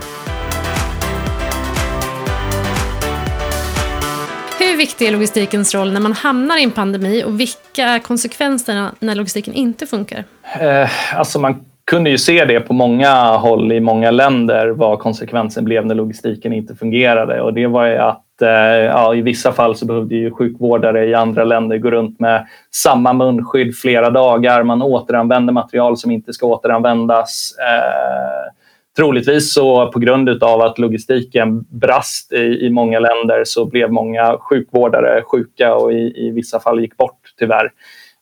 Hur 4.59 4.77
viktig 4.77 5.07
är 5.07 5.11
logistikens 5.11 5.75
roll 5.75 5.93
när 5.93 6.01
man 6.01 6.13
hamnar 6.13 6.57
i 6.57 6.63
en 6.63 6.71
pandemi 6.71 7.23
och 7.23 7.39
vilka 7.39 7.85
är 7.85 7.99
konsekvenserna 7.99 8.95
när 8.99 9.15
logistiken 9.15 9.53
inte 9.53 9.87
funkar? 9.87 10.23
Eh, 10.59 11.17
alltså 11.19 11.39
man 11.39 11.65
kunde 11.85 12.09
ju 12.09 12.17
se 12.17 12.45
det 12.45 12.59
på 12.59 12.73
många 12.73 13.37
håll 13.37 13.71
i 13.71 13.79
många 13.79 14.11
länder 14.11 14.67
vad 14.67 14.99
konsekvensen 14.99 15.65
blev 15.65 15.85
när 15.85 15.95
logistiken 15.95 16.53
inte 16.53 16.75
fungerade 16.75 17.41
och 17.41 17.53
det 17.53 17.67
var 17.67 17.85
ju 17.85 17.97
att 17.97 18.23
Eh, 18.41 18.85
ja, 18.85 19.15
i 19.15 19.21
vissa 19.21 19.51
fall 19.51 19.75
så 19.75 19.85
behövde 19.85 20.15
ju 20.15 20.31
sjukvårdare 20.31 21.05
i 21.05 21.13
andra 21.13 21.43
länder 21.43 21.77
gå 21.77 21.91
runt 21.91 22.19
med 22.19 22.47
samma 22.71 23.13
munskydd 23.13 23.75
flera 23.75 24.09
dagar. 24.09 24.63
Man 24.63 24.81
återanvänder 24.81 25.53
material 25.53 25.97
som 25.97 26.11
inte 26.11 26.33
ska 26.33 26.47
återanvändas. 26.47 27.55
Eh, 27.59 28.51
troligtvis 28.95 29.53
så 29.53 29.91
på 29.91 29.99
grund 29.99 30.43
av 30.43 30.61
att 30.61 30.79
logistiken 30.79 31.65
brast 31.69 32.33
i, 32.33 32.65
i 32.65 32.69
många 32.69 32.99
länder 32.99 33.43
så 33.45 33.65
blev 33.65 33.91
många 33.91 34.37
sjukvårdare 34.39 35.21
sjuka 35.21 35.75
och 35.75 35.93
i, 35.93 36.13
i 36.15 36.31
vissa 36.31 36.59
fall 36.59 36.79
gick 36.79 36.97
bort 36.97 37.19
tyvärr. 37.39 37.71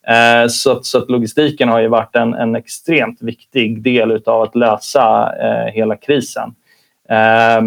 Eh, 0.08 0.48
så, 0.48 0.80
så 0.84 0.98
att 0.98 1.10
logistiken 1.10 1.70
har 1.70 1.80
ju 1.80 1.88
varit 1.88 2.16
en, 2.16 2.34
en 2.34 2.56
extremt 2.56 3.22
viktig 3.22 3.84
del 3.84 4.22
av 4.26 4.42
att 4.42 4.56
lösa 4.56 5.34
eh, 5.42 5.74
hela 5.74 5.96
krisen. 5.96 6.56
Eh, 7.10 7.62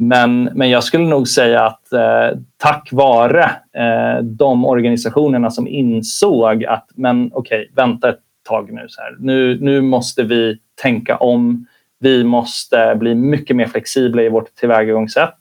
men, 0.00 0.50
men 0.54 0.70
jag 0.70 0.84
skulle 0.84 1.04
nog 1.04 1.28
säga 1.28 1.64
att 1.64 1.92
eh, 1.92 2.38
tack 2.56 2.88
vare 2.92 3.44
eh, 3.76 4.22
de 4.22 4.64
organisationerna 4.64 5.50
som 5.50 5.68
insåg 5.68 6.64
att 6.64 6.88
men 6.94 7.30
okej, 7.32 7.60
okay, 7.60 7.74
vänta 7.74 8.08
ett 8.08 8.20
tag 8.48 8.72
nu. 8.72 8.86
Så 8.88 9.00
här. 9.00 9.16
Nu, 9.18 9.58
nu 9.60 9.80
måste 9.80 10.22
vi 10.22 10.58
tänka 10.82 11.16
om. 11.16 11.66
Vi 12.00 12.24
måste 12.24 12.96
bli 12.98 13.14
mycket 13.14 13.56
mer 13.56 13.66
flexibla 13.66 14.22
i 14.22 14.28
vårt 14.28 14.54
tillvägagångssätt. 14.54 15.34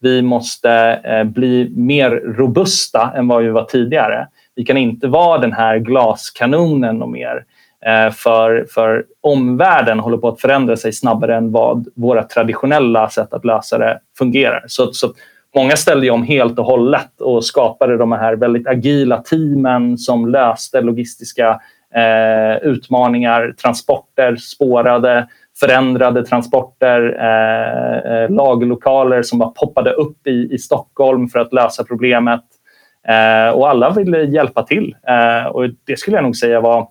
Vi 0.00 0.22
måste 0.22 0.72
eh, 1.04 1.24
bli 1.24 1.72
mer 1.76 2.10
robusta 2.10 3.12
än 3.16 3.28
vad 3.28 3.42
vi 3.42 3.50
var 3.50 3.64
tidigare. 3.64 4.28
Vi 4.54 4.64
kan 4.64 4.76
inte 4.76 5.08
vara 5.08 5.38
den 5.38 5.52
här 5.52 5.78
glaskanonen 5.78 7.02
och 7.02 7.08
mer. 7.08 7.44
Eh, 7.86 8.12
för, 8.12 8.66
för 8.70 9.04
omvärlden 9.20 10.00
håller 10.00 10.18
på 10.18 10.28
att 10.28 10.40
förändra 10.40 10.76
sig 10.76 10.92
snabbare 10.92 11.36
än 11.36 11.52
vad 11.52 11.88
våra 11.96 12.22
traditionella 12.22 13.08
sätt 13.08 13.34
att 13.34 13.44
lösa 13.44 13.78
det 13.78 14.00
fungerar. 14.18 14.64
Så, 14.66 14.92
så 14.92 15.12
många 15.56 15.76
ställde 15.76 16.10
om 16.10 16.22
helt 16.22 16.58
och 16.58 16.64
hållet 16.64 17.20
och 17.20 17.44
skapade 17.44 17.96
de 17.96 18.12
här 18.12 18.36
väldigt 18.36 18.66
agila 18.66 19.16
teamen 19.16 19.98
som 19.98 20.28
löste 20.28 20.80
logistiska 20.80 21.60
eh, 21.94 22.56
utmaningar, 22.62 23.54
transporter, 23.62 24.36
spårade, 24.36 25.28
förändrade 25.60 26.26
transporter, 26.26 27.16
eh, 27.20 28.12
eh 28.12 28.30
lagerlokaler 28.30 29.22
som 29.22 29.38
bara 29.38 29.50
poppade 29.50 29.92
upp 29.92 30.26
i, 30.26 30.54
i 30.54 30.58
Stockholm 30.58 31.28
för 31.28 31.38
att 31.38 31.52
lösa 31.52 31.84
problemet. 31.84 32.44
Eh, 33.08 33.54
och 33.54 33.70
alla 33.70 33.90
ville 33.90 34.24
hjälpa 34.24 34.62
till. 34.62 34.96
Eh, 35.08 35.46
och 35.46 35.64
det 35.84 35.98
skulle 35.98 36.16
jag 36.16 36.24
nog 36.24 36.36
säga 36.36 36.60
var 36.60 36.88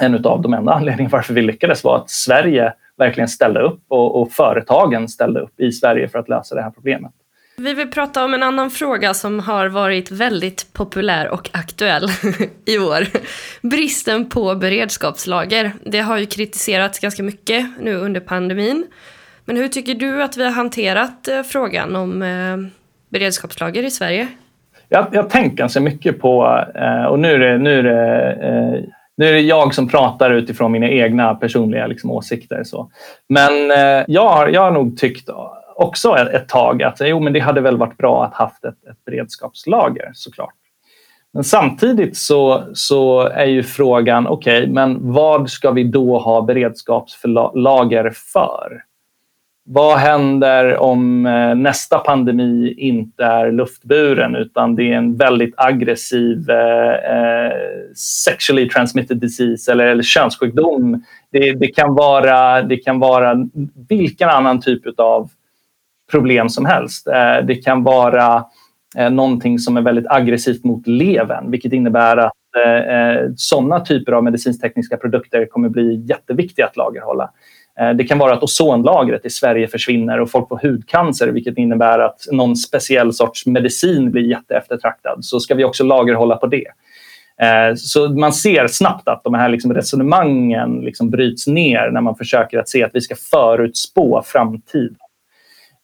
en 0.00 0.26
av 0.26 0.42
de 0.42 0.54
enda 0.54 0.72
anledningarna 0.72 1.12
varför 1.12 1.34
vi 1.34 1.42
lyckades 1.42 1.84
var 1.84 1.96
att 1.96 2.10
Sverige 2.10 2.72
verkligen 2.98 3.28
ställde 3.28 3.60
upp 3.60 3.84
och, 3.88 4.20
och, 4.20 4.32
företagen 4.32 5.08
ställde 5.08 5.40
upp 5.40 5.60
i 5.60 5.72
Sverige 5.72 6.08
för 6.08 6.18
att 6.18 6.28
lösa 6.28 6.54
det 6.54 6.62
här 6.62 6.70
problemet. 6.70 7.12
Vi 7.56 7.74
vill 7.74 7.90
prata 7.90 8.24
om 8.24 8.34
en 8.34 8.42
annan 8.42 8.70
fråga 8.70 9.14
som 9.14 9.40
har 9.40 9.66
varit 9.66 10.10
väldigt 10.10 10.72
populär 10.72 11.28
och 11.28 11.50
aktuell 11.52 12.08
i 12.64 12.78
år. 12.78 13.06
Bristen 13.62 14.28
på 14.28 14.54
beredskapslager. 14.54 15.72
Det 15.84 16.00
har 16.00 16.18
ju 16.18 16.26
kritiserats 16.26 16.98
ganska 16.98 17.22
mycket 17.22 17.66
nu 17.80 17.96
under 17.96 18.20
pandemin. 18.20 18.86
Men 19.44 19.56
hur 19.56 19.68
tycker 19.68 19.94
du 19.94 20.22
att 20.22 20.36
vi 20.36 20.44
har 20.44 20.52
hanterat 20.52 21.28
eh, 21.28 21.42
frågan 21.42 21.96
om 21.96 22.22
eh, 22.22 22.56
beredskapslager 23.08 23.82
i 23.82 23.90
Sverige? 23.90 24.28
Jag, 24.88 25.06
jag 25.12 25.30
tänker 25.30 25.56
ganska 25.56 25.80
mycket 25.80 26.20
på, 26.20 26.64
eh, 26.74 27.04
och 27.04 27.18
nu 27.18 27.32
är 27.32 27.38
det, 27.38 27.58
nu 27.58 27.78
är 27.78 27.82
det 27.82 28.92
nu 29.16 29.26
är 29.26 29.32
det 29.32 29.40
jag 29.40 29.74
som 29.74 29.88
pratar 29.88 30.30
utifrån 30.30 30.72
mina 30.72 30.88
egna 30.88 31.34
personliga 31.34 31.86
liksom, 31.86 32.10
åsikter. 32.10 32.64
Så. 32.64 32.90
Men 33.28 33.70
eh, 33.70 34.04
jag, 34.08 34.28
har, 34.28 34.48
jag 34.48 34.60
har 34.60 34.70
nog 34.70 34.98
tyckt 34.98 35.28
också 35.74 36.16
ett, 36.16 36.28
ett 36.28 36.48
tag 36.48 36.82
att 36.82 37.00
jo, 37.00 37.20
men 37.20 37.32
det 37.32 37.40
hade 37.40 37.60
väl 37.60 37.76
varit 37.76 37.96
bra 37.96 38.24
att 38.24 38.34
haft 38.34 38.64
ett, 38.64 38.84
ett 38.90 39.04
beredskapslager 39.04 40.10
såklart. 40.14 40.54
Men 41.34 41.44
samtidigt 41.44 42.16
så, 42.16 42.64
så 42.74 43.20
är 43.20 43.46
ju 43.46 43.62
frågan, 43.62 44.26
okej, 44.26 44.62
okay, 44.62 44.72
men 44.72 45.12
vad 45.12 45.50
ska 45.50 45.70
vi 45.70 45.84
då 45.84 46.18
ha 46.18 46.42
beredskapslager 46.42 48.12
för? 48.32 48.82
Vad 49.64 49.98
händer 49.98 50.76
om 50.78 51.26
eh, 51.26 51.54
nästa 51.54 51.98
pandemi 51.98 52.74
inte 52.78 53.24
är 53.24 53.52
luftburen 53.52 54.36
utan 54.36 54.76
det 54.76 54.92
är 54.92 54.96
en 54.96 55.16
väldigt 55.16 55.54
aggressiv 55.56 56.50
eh, 56.50 57.16
eh, 57.16 57.52
sexually 58.24 58.68
transmitted 58.68 59.16
disease 59.16 59.72
eller, 59.72 59.86
eller 59.86 60.02
könssjukdom? 60.02 61.04
Det, 61.30 61.52
det, 61.52 61.66
kan 61.66 61.94
vara, 61.94 62.62
det 62.62 62.76
kan 62.76 62.98
vara 62.98 63.36
vilken 63.88 64.28
annan 64.28 64.60
typ 64.60 64.98
av 64.98 65.30
problem 66.10 66.48
som 66.48 66.66
helst. 66.66 67.06
Eh, 67.06 67.46
det 67.46 67.54
kan 67.54 67.82
vara 67.82 68.44
eh, 68.96 69.10
någonting 69.10 69.58
som 69.58 69.76
är 69.76 69.82
väldigt 69.82 70.06
aggressivt 70.08 70.64
mot 70.64 70.86
levern 70.86 71.50
vilket 71.50 71.72
innebär 71.72 72.16
att 72.16 72.32
eh, 72.66 72.96
eh 72.96 73.30
sådana 73.36 73.80
typer 73.80 74.12
av 74.12 74.24
medicinstekniska 74.24 74.96
produkter 74.96 75.46
kommer 75.46 75.68
bli 75.68 76.04
jätteviktiga 76.08 76.66
att 76.66 76.76
lagerhålla. 76.76 77.30
Eh, 77.80 77.90
det 77.90 78.04
kan 78.04 78.18
vara 78.18 78.34
att 78.34 78.42
ozonlagret 78.42 79.26
i 79.26 79.30
Sverige 79.30 79.68
försvinner 79.68 80.20
och 80.20 80.30
folk 80.30 80.48
får 80.48 80.60
hudcancer 80.62 81.28
vilket 81.28 81.58
innebär 81.58 81.98
att 81.98 82.26
någon 82.32 82.56
speciell 82.56 83.12
sorts 83.12 83.46
medicin 83.46 84.10
blir 84.10 84.22
jätteeftertraktad. 84.22 85.24
Så 85.24 85.40
ska 85.40 85.54
vi 85.54 85.64
också 85.64 85.84
lagerhålla 85.84 86.36
på 86.36 86.46
det. 86.46 86.66
Eh, 87.42 87.74
så 87.76 88.08
man 88.08 88.32
ser 88.32 88.66
snabbt 88.66 89.08
att 89.08 89.24
de 89.24 89.34
här 89.34 89.48
liksom 89.48 89.74
resonemangen 89.74 90.80
liksom 90.80 91.10
bryts 91.10 91.46
ner 91.46 91.90
när 91.90 92.00
man 92.00 92.16
försöker 92.16 92.58
att 92.58 92.68
se 92.68 92.84
att 92.84 92.94
vi 92.94 93.00
ska 93.00 93.14
förutspå 93.30 94.22
framtiden. 94.26 94.96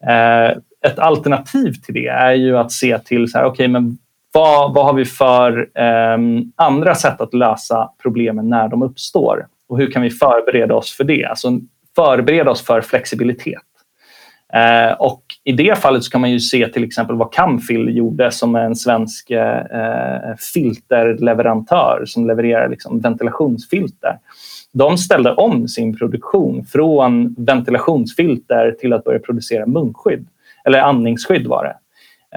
Eh, 0.08 0.56
ett 0.86 0.98
alternativ 0.98 1.72
till 1.72 1.94
det 1.94 2.06
är 2.06 2.32
ju 2.32 2.58
att 2.58 2.72
se 2.72 2.98
till 2.98 3.30
så 3.30 3.38
här, 3.38 3.46
okay, 3.46 3.68
men 3.68 3.98
vad, 4.32 4.74
vad 4.74 4.84
har 4.84 4.92
vi 4.92 5.04
för 5.04 5.68
ehm, 5.74 6.52
andra 6.56 6.94
sätt 6.94 7.20
att 7.20 7.34
lösa 7.34 7.90
problemen 8.02 8.48
när 8.48 8.68
de 8.68 8.82
uppstår? 8.82 9.46
Och 9.68 9.78
hur 9.78 9.90
kan 9.90 10.02
vi 10.02 10.10
förbereda 10.10 10.74
oss 10.74 10.92
för 10.92 11.04
det? 11.04 11.24
Alltså 11.24 11.60
förbereda 11.98 12.50
oss 12.50 12.62
för 12.66 12.80
flexibilitet. 12.80 13.62
Eh, 14.52 14.92
och 14.92 15.22
I 15.44 15.52
det 15.52 15.78
fallet 15.78 16.04
så 16.04 16.10
kan 16.10 16.20
man 16.20 16.30
ju 16.30 16.40
se 16.40 16.68
till 16.68 16.84
exempel 16.84 17.16
vad 17.16 17.32
Camfil 17.32 17.96
gjorde 17.96 18.30
som 18.30 18.54
är 18.54 18.64
en 18.64 18.76
svensk 18.76 19.30
eh, 19.30 19.58
eh, 19.58 20.36
filterleverantör 20.54 22.02
som 22.06 22.26
levererar 22.26 22.68
liksom 22.68 23.00
ventilationsfilter. 23.00 24.18
De 24.72 24.98
ställde 24.98 25.32
om 25.32 25.68
sin 25.68 25.96
produktion 25.96 26.64
från 26.64 27.34
ventilationsfilter 27.38 28.76
till 28.80 28.92
att 28.92 29.04
börja 29.04 29.18
producera 29.18 29.66
munskydd. 29.66 30.26
Eller 30.64 30.78
andningsskydd 30.78 31.46
var 31.46 31.64
det. 31.64 31.76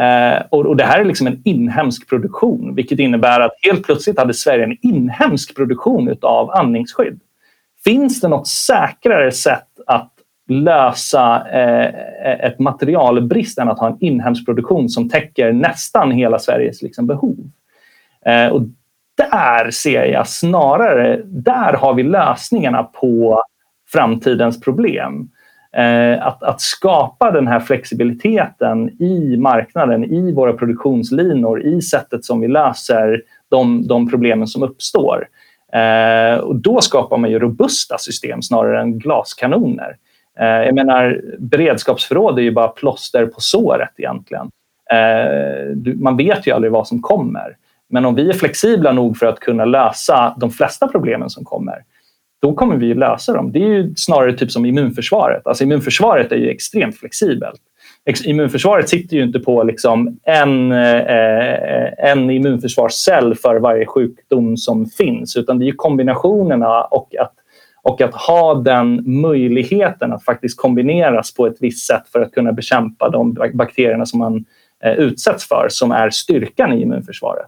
Eh, 0.04 0.43
och, 0.50 0.65
och, 0.65 0.78
Det 0.78 0.84
här 0.84 1.00
är 1.00 1.06
liksom 1.06 1.28
en 1.28 1.41
inhemsk 1.45 2.10
produktion 2.10 2.76
vilket 2.76 3.00
innebär 3.00 3.39
att 3.39 3.54
helt 3.62 3.84
plötsligt 3.84 4.19
hade 4.19 4.34
Sverige 4.34 4.63
en 4.63 4.78
inhemsk 4.82 5.56
produktion 5.56 6.15
av 6.21 6.52
andningsskydd. 6.52 7.19
Finns 7.84 8.22
det 8.22 8.28
något 8.28 8.48
säkrare 8.48 9.32
sätt 9.32 9.67
att 9.88 10.12
lösa 10.50 11.48
eh, 11.50 12.46
ett 12.46 12.60
materialbrist 12.60 13.60
än 13.60 13.70
att 13.70 13.80
ha 13.80 13.88
en 13.88 13.98
inhemsk 14.00 14.46
produktion 14.46 14.89
som 14.89 15.10
täcker 15.10 15.54
nästan 15.54 16.12
hela 16.12 16.39
Sveriges 16.39 16.82
liksom, 16.82 17.08
behov? 17.08 17.38
Eh, 18.26 18.48
och 18.48 18.62
där 19.17 19.72
ser 19.72 20.06
jag 20.06 20.28
snarare, 20.28 21.22
där 21.26 21.74
har 21.74 21.94
vi 21.94 22.04
lösningarna 22.04 22.84
på 22.84 23.44
framtidens 23.91 24.62
problem. 24.62 25.30
Eh, 25.74 26.28
att, 26.28 26.44
att 26.44 26.62
skapa 26.62 27.32
den 27.32 27.48
här 27.48 27.60
flexibiliteten 27.60 28.89
i 29.02 29.38
marknaden, 29.38 30.04
i 30.04 30.34
våra 30.34 30.54
produktionslinor, 30.54 31.65
i 31.65 31.82
sättet 31.82 32.26
som 32.26 32.39
vi 32.39 32.48
löser 32.48 33.22
de, 33.50 33.88
de 33.88 34.10
problemen 34.10 34.48
som 34.48 34.63
uppstår. 34.63 35.28
Eh, 35.74 36.38
och 36.38 36.56
då 36.56 36.82
skapar 36.82 37.18
man 37.18 37.30
ju 37.30 37.40
robusta 37.40 37.98
system 37.98 38.42
snarare 38.42 38.82
än 38.82 39.00
glaskanoner. 39.00 39.98
Eh, 40.40 40.46
jag 40.48 40.76
menar, 40.76 41.22
beredskapsförråd 41.40 42.40
är 42.40 42.44
ju 42.44 42.52
bara 42.52 42.68
plåster 42.68 43.26
på 43.26 43.42
såret 43.42 43.92
egentligen. 43.98 44.50
Eh, 44.92 45.76
du, 45.76 45.96
man 45.96 46.18
vet 46.18 46.48
ju 46.48 46.52
aldrig 46.52 46.72
vad 46.72 46.88
som 46.88 47.02
kommer. 47.02 47.58
Men 47.90 48.06
om 48.06 48.16
vi 48.16 48.30
är 48.30 48.34
flexibla 48.34 48.92
nog 48.92 49.18
för 49.18 49.26
att 49.26 49.40
kunna 49.40 49.66
lösa 49.66 50.36
de 50.38 50.52
flesta 50.52 50.88
problemen 50.88 51.30
som 51.30 51.46
kommer, 51.46 51.84
då 52.42 52.54
kommer 52.54 52.76
vi 52.76 52.94
lösa 52.94 53.34
dem. 53.34 53.52
Det 53.52 53.60
är 53.60 53.68
ju 53.68 53.96
snarare 53.96 54.38
typ 54.38 54.52
som 54.52 54.66
immunförsvaret. 54.66 55.48
Alltså 55.48 55.64
immunförsvaret 55.64 56.32
är 56.32 56.36
ju 56.36 56.50
extremt 56.50 56.98
flexibelt. 56.98 57.62
Immunförsvaret 58.26 58.90
sitter 58.90 59.18
ju 59.18 59.24
inte 59.24 59.40
på 59.40 59.64
liksom 59.64 60.20
en, 60.24 60.72
eh, 60.72 60.98
eh, 60.98 62.12
en 62.12 62.30
immunförsvarscell 62.30 63.36
för 63.36 63.60
varje 63.60 63.86
sjukdom 63.86 64.58
som 64.58 64.86
finns 64.86 65.38
utan 65.38 65.60
det 65.60 65.68
är 65.68 65.72
kombinationerna 65.72 66.84
och 66.84 67.16
att, 67.16 67.34
och 67.84 68.02
att 68.02 68.14
ha 68.14 68.54
den 68.54 69.04
möjligheten 69.22 70.14
att 70.14 70.24
faktiskt 70.24 70.58
kombineras 70.58 71.34
på 71.34 71.48
ett 71.48 71.58
visst 71.60 71.88
sätt 71.88 72.04
för 72.12 72.22
att 72.22 72.32
kunna 72.32 72.54
bekämpa 72.54 73.10
de 73.10 73.34
bakterierna 73.54 74.06
som 74.06 74.20
man 74.20 74.46
eh, 74.84 74.94
utsätts 74.94 75.48
för 75.48 75.68
som 75.70 75.92
är 75.92 76.10
styrkan 76.10 76.74
i 76.74 76.82
immunförsvaret. 76.82 77.48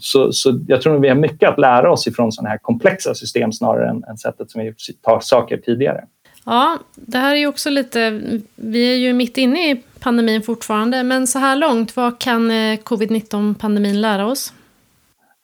Så, 0.00 0.32
så 0.32 0.60
jag 0.66 0.82
tror 0.82 0.96
att 0.96 1.02
vi 1.02 1.08
har 1.08 1.16
mycket 1.16 1.48
att 1.48 1.58
lära 1.58 1.92
oss 1.92 2.06
ifrån 2.06 2.32
sådana 2.32 2.48
här 2.48 2.58
komplexa 2.58 3.14
system 3.14 3.52
snarare 3.52 3.88
än, 3.88 4.04
än 4.04 4.16
sättet 4.16 4.50
som 4.50 4.60
vi 4.60 4.66
gjort 4.66 5.22
saker 5.22 5.56
tidigare. 5.56 6.04
Ja, 6.46 6.78
det 6.94 7.18
här 7.18 7.34
är 7.34 7.38
ju 7.38 7.46
också 7.46 7.70
lite... 7.70 8.20
Vi 8.56 8.92
är 8.92 8.96
ju 8.96 9.12
mitt 9.12 9.38
inne 9.38 9.70
i 9.70 9.82
pandemin 10.00 10.42
fortfarande, 10.42 11.02
men 11.02 11.26
så 11.26 11.38
här 11.38 11.56
långt, 11.56 11.96
vad 11.96 12.20
kan 12.20 12.50
eh, 12.50 12.78
covid-19-pandemin 12.78 14.00
lära 14.00 14.26
oss? 14.26 14.52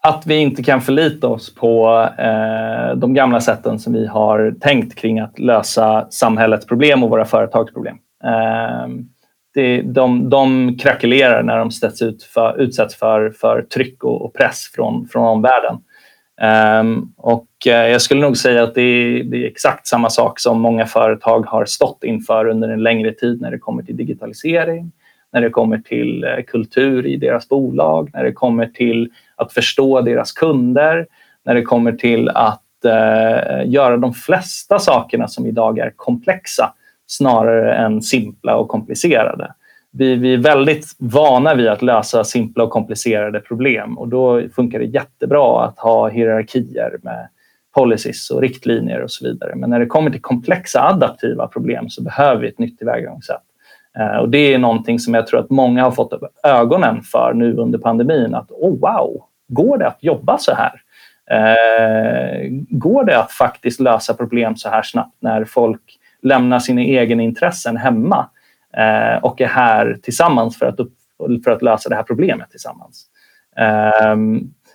Att 0.03 0.27
vi 0.27 0.35
inte 0.35 0.63
kan 0.63 0.81
förlita 0.81 1.29
oss 1.29 1.55
på 1.55 2.09
eh, 2.19 2.97
de 2.97 3.15
gamla 3.15 3.41
sätten 3.41 3.79
som 3.79 3.93
vi 3.93 4.07
har 4.07 4.55
tänkt 4.61 4.95
kring 4.95 5.19
att 5.21 5.39
lösa 5.39 6.07
samhällets 6.11 6.67
problem 6.67 7.03
och 7.03 7.11
våra 7.11 7.25
företags 7.25 7.73
problem. 7.73 7.97
Eh, 8.25 8.89
det, 9.55 9.83
de, 9.83 10.31
de 10.31 10.77
krackelerar 10.79 11.43
när 11.43 11.59
de 11.59 11.71
ut 12.07 12.23
för, 12.23 12.61
utsätts 12.61 12.95
för, 12.95 13.31
för 13.31 13.63
tryck 13.63 14.05
och, 14.05 14.23
och 14.23 14.35
press 14.35 14.71
från, 14.75 15.09
från 15.09 15.27
omvärlden. 15.27 15.79
Um, 16.41 17.13
och 17.17 17.49
uh, 17.67 17.73
jag 17.73 18.03
skulle 18.03 18.21
nog 18.21 18.37
säga 18.37 18.63
att 18.63 18.75
det 18.75 18.83
är, 18.83 19.25
det 19.25 19.45
är, 19.45 19.47
exakt 19.47 19.87
samma 19.87 20.11
sak 20.11 20.41
som 20.41 20.61
många 20.61 20.87
företag 20.87 21.47
har 21.47 21.65
stått 21.65 22.05
inför 22.05 22.47
under 22.47 22.69
en 22.69 22.83
längre 22.83 23.13
tid 23.13 23.41
när 23.41 23.51
det 23.51 23.59
kommer 23.59 23.83
till 23.83 23.97
digitalisering, 23.97 24.93
när 25.33 25.41
det 25.41 25.51
kommer 25.51 25.79
till 25.79 26.25
uh, 26.25 26.45
kultur 26.47 27.07
i 27.07 27.17
deras 27.17 27.49
bolag, 27.49 28.11
när 28.13 28.25
det 28.25 28.33
kommer 28.33 28.67
till 28.67 29.11
att 29.37 29.53
förstå 29.53 30.01
deras 30.01 30.33
kunder, 30.33 31.07
när 31.45 31.55
det 31.55 31.63
kommer 31.63 31.93
till 31.93 32.29
att 32.29 32.63
uh, 32.85 33.71
göra 33.71 33.97
de 33.97 34.15
flesta 34.15 34.79
sakerna 34.79 35.29
som 35.29 35.47
idag 35.47 35.79
är 35.79 35.93
komplexa 35.97 36.73
snarare 37.07 37.75
än 37.75 38.03
simpla 38.03 38.57
och 38.57 38.69
komplicerade. 38.69 39.55
Vi, 39.93 40.15
vi, 40.15 40.35
är 40.35 40.39
väldigt 40.39 40.87
vana 40.99 41.55
vid 41.55 41.69
att 41.69 41.83
lösa 41.83 42.25
simpla 42.25 42.65
och 42.65 42.71
komplicerade 42.71 43.41
problem 43.41 43.99
och 43.99 44.09
då 44.09 44.43
funkar 44.55 44.79
det 44.79 44.85
jättebra 44.85 45.65
att 45.65 45.79
ha 45.79 46.09
hierarkier 46.09 46.97
med 47.03 47.29
policies 47.75 48.31
och 48.31 48.41
riktlinjer 48.41 49.03
och 49.03 49.11
så 49.11 49.25
vidare. 49.25 49.55
Men 49.55 49.71
när 49.71 49.81
det 49.81 49.87
kommer 49.87 50.11
till 50.11 50.21
komplexa 50.21 50.83
adaptiva 50.83 51.47
problem 51.47 51.89
så 51.89 52.03
behöver 52.03 52.41
vi 52.41 52.49
ett 52.49 52.59
nytt 52.59 52.79
tillvägagångssätt. 52.79 53.43
Eh, 53.99 54.17
och 54.17 54.29
det 54.29 54.55
är 54.55 54.59
någonting 54.59 54.99
som 54.99 55.15
jag 55.15 55.27
tror 55.27 55.41
att 55.41 55.51
många 55.51 55.83
har 55.83 55.91
fått 55.91 56.13
upp 56.13 56.23
ögonen 56.43 57.03
för 57.03 57.33
nu 57.35 57.57
under 57.57 57.79
pandemin. 57.79 58.35
Att 58.35 58.51
oh, 58.51 58.81
wow, 58.81 59.25
går 59.49 59.79
det 59.79 59.87
att 59.87 59.99
jobba 60.01 60.39
så 60.39 60.53
här? 60.55 60.83
Eh, 61.31 62.49
går 62.69 63.05
det 63.05 63.19
att 63.19 63.33
faktiskt 63.33 63.81
lösa 63.81 64.15
problem 64.15 64.57
så 64.57 64.69
här 64.69 64.83
snabbt 64.83 65.17
när 65.21 65.45
folk 65.45 65.83
lämnar 66.23 66.59
sina 66.59 66.81
egenintressen 66.81 67.77
hemma 67.77 68.19
eh, 68.19 68.25
Eh, 68.77 69.25
och 69.25 69.41
är 69.41 69.47
här 69.47 69.99
tillsammans 70.03 70.59
för 70.59 70.67
att, 70.67 70.81
upp, 70.81 70.93
för 71.45 71.51
att 71.51 71.63
lösa 71.63 71.89
det 71.89 71.95
här 71.95 72.03
problemet 72.03 72.51
tillsammans. 72.51 73.07
Eh, 73.57 74.17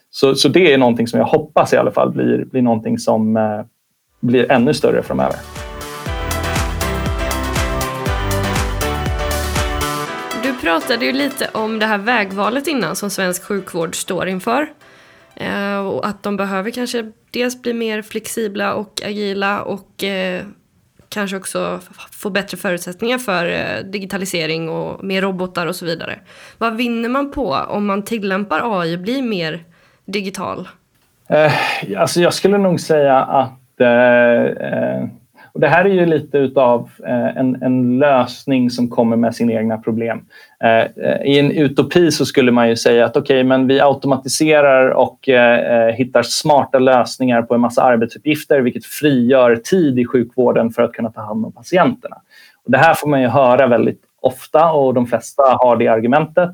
så, 0.10 0.36
så 0.36 0.50
det 0.50 0.74
är 0.74 0.78
någonting 0.78 1.08
som 1.08 1.20
jag 1.20 1.28
hoppas 1.28 1.74
i 1.74 1.78
alla 1.78 1.92
fall 1.92 2.12
blir, 2.12 2.46
blir 2.46 2.62
någonting 2.62 2.98
som 2.98 3.38
eh, 3.38 3.62
blir 4.20 4.52
ännu 4.52 4.74
större 4.74 5.04
framöver. 5.04 5.36
Du 10.44 10.54
pratade 10.62 11.06
ju 11.06 11.12
lite 11.12 11.50
om 11.54 11.80
det 11.80 11.86
här 11.86 11.98
vägvalet 11.98 12.68
innan 12.68 12.96
som 12.96 13.10
svensk 13.10 13.44
sjukvård 13.44 13.96
står 13.96 14.28
inför. 14.28 14.68
Eh, 15.36 15.78
och 15.78 16.08
att 16.08 16.24
de 16.24 16.38
behöver 16.38 16.72
kanske 16.72 17.12
dels 17.32 17.62
bli 17.62 17.74
mer 17.74 18.02
flexibla 18.02 18.74
och 18.74 19.02
agila 19.06 19.62
och 19.62 20.04
eh, 20.04 20.46
kanske 21.14 21.38
också 21.38 21.80
få 22.12 22.30
bättre 22.30 22.58
förutsättningar 22.58 23.18
för 23.18 23.46
eh, 23.46 23.84
digitalisering 23.86 24.70
och 24.70 25.04
mer 25.04 25.22
robotar 25.22 25.68
och 25.68 25.76
så 25.76 25.86
vidare. 25.86 26.20
Vad 26.58 26.76
vinner 26.76 27.10
man 27.10 27.32
på 27.32 27.54
om 27.54 27.86
man 27.86 28.04
tillämpar 28.04 28.82
AI 28.82 28.96
och 28.96 29.00
blir 29.00 29.22
mer 29.22 29.64
digital? 30.06 30.68
Eh, 31.30 31.54
alltså 31.98 32.22
jag 32.22 32.34
skulle 32.34 32.58
nog 32.58 32.80
säga 32.80 33.20
att 33.20 33.82
eh, 33.82 34.42
eh 34.42 35.08
och 35.54 35.60
det 35.60 35.68
här 35.68 35.86
är 35.86 35.90
ju 35.90 36.06
lite 36.06 36.38
utav 36.38 36.90
eh, 37.08 37.38
en, 37.38 37.64
en, 37.64 38.00
lösning 38.00 38.70
som 38.70 38.90
kommer 38.90 39.16
med 39.18 39.36
sina 39.36 39.54
egna 39.54 39.78
problem. 39.78 40.26
Eh, 40.64 40.70
eh, 40.70 41.22
I 41.26 41.40
en 41.40 41.52
utopi 41.52 42.12
så 42.12 42.26
skulle 42.26 42.52
man 42.52 42.70
ju 42.70 42.76
säga 42.76 43.06
att 43.06 43.18
okej, 43.18 43.36
okay, 43.36 43.44
men 43.44 43.68
vi 43.68 43.82
automatiserar 43.82 44.90
och 44.90 45.30
hittar 45.94 46.24
smarta 46.24 46.80
lösningar 46.80 47.42
på 47.42 47.56
en 47.56 47.62
massa 47.62 47.84
arbetsuppgifter 47.84 48.60
vilket 48.60 48.86
frigör 48.86 49.56
tid 49.56 50.00
i 50.00 50.06
sjukvården 50.06 50.72
för 50.72 50.84
att 50.84 50.94
kunna 50.94 51.12
ta 51.12 51.22
hand 51.22 51.46
om 51.46 51.52
patienterna. 51.52 52.16
Och 52.66 52.72
det 52.72 52.78
här 52.78 52.94
får 52.94 53.08
man 53.08 53.22
ju 53.22 53.28
höra 53.28 53.68
väldigt 53.68 54.02
ofta 54.22 54.72
och 54.72 54.94
de 54.94 55.08
flesta 55.08 55.44
har 55.44 55.78
det 55.78 55.88
argumentet. 55.88 56.50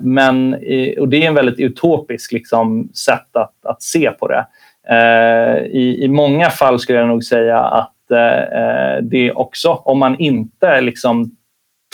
Men, 0.00 0.54
och 0.98 1.08
det 1.08 1.24
är 1.24 1.28
en 1.28 1.34
väldigt 1.34 1.60
utopisk 1.60 2.32
liksom, 2.32 2.88
sätt 2.94 3.36
att, 3.36 3.54
att 3.62 3.82
se 3.82 4.10
på 4.10 4.28
det. 4.28 4.46
Eh, 4.90 5.64
I, 5.66 6.04
I 6.04 6.08
många 6.08 6.50
fall 6.50 6.78
skulle 6.78 6.98
jag 6.98 7.08
nog 7.08 7.24
säga 7.24 7.58
att 7.58 8.10
eh, 8.10 8.42
eh, 8.42 9.02
det 9.02 9.32
också, 9.32 9.72
om 9.72 9.98
man 9.98 10.18
inte 10.18 10.80
liksom 10.80 11.30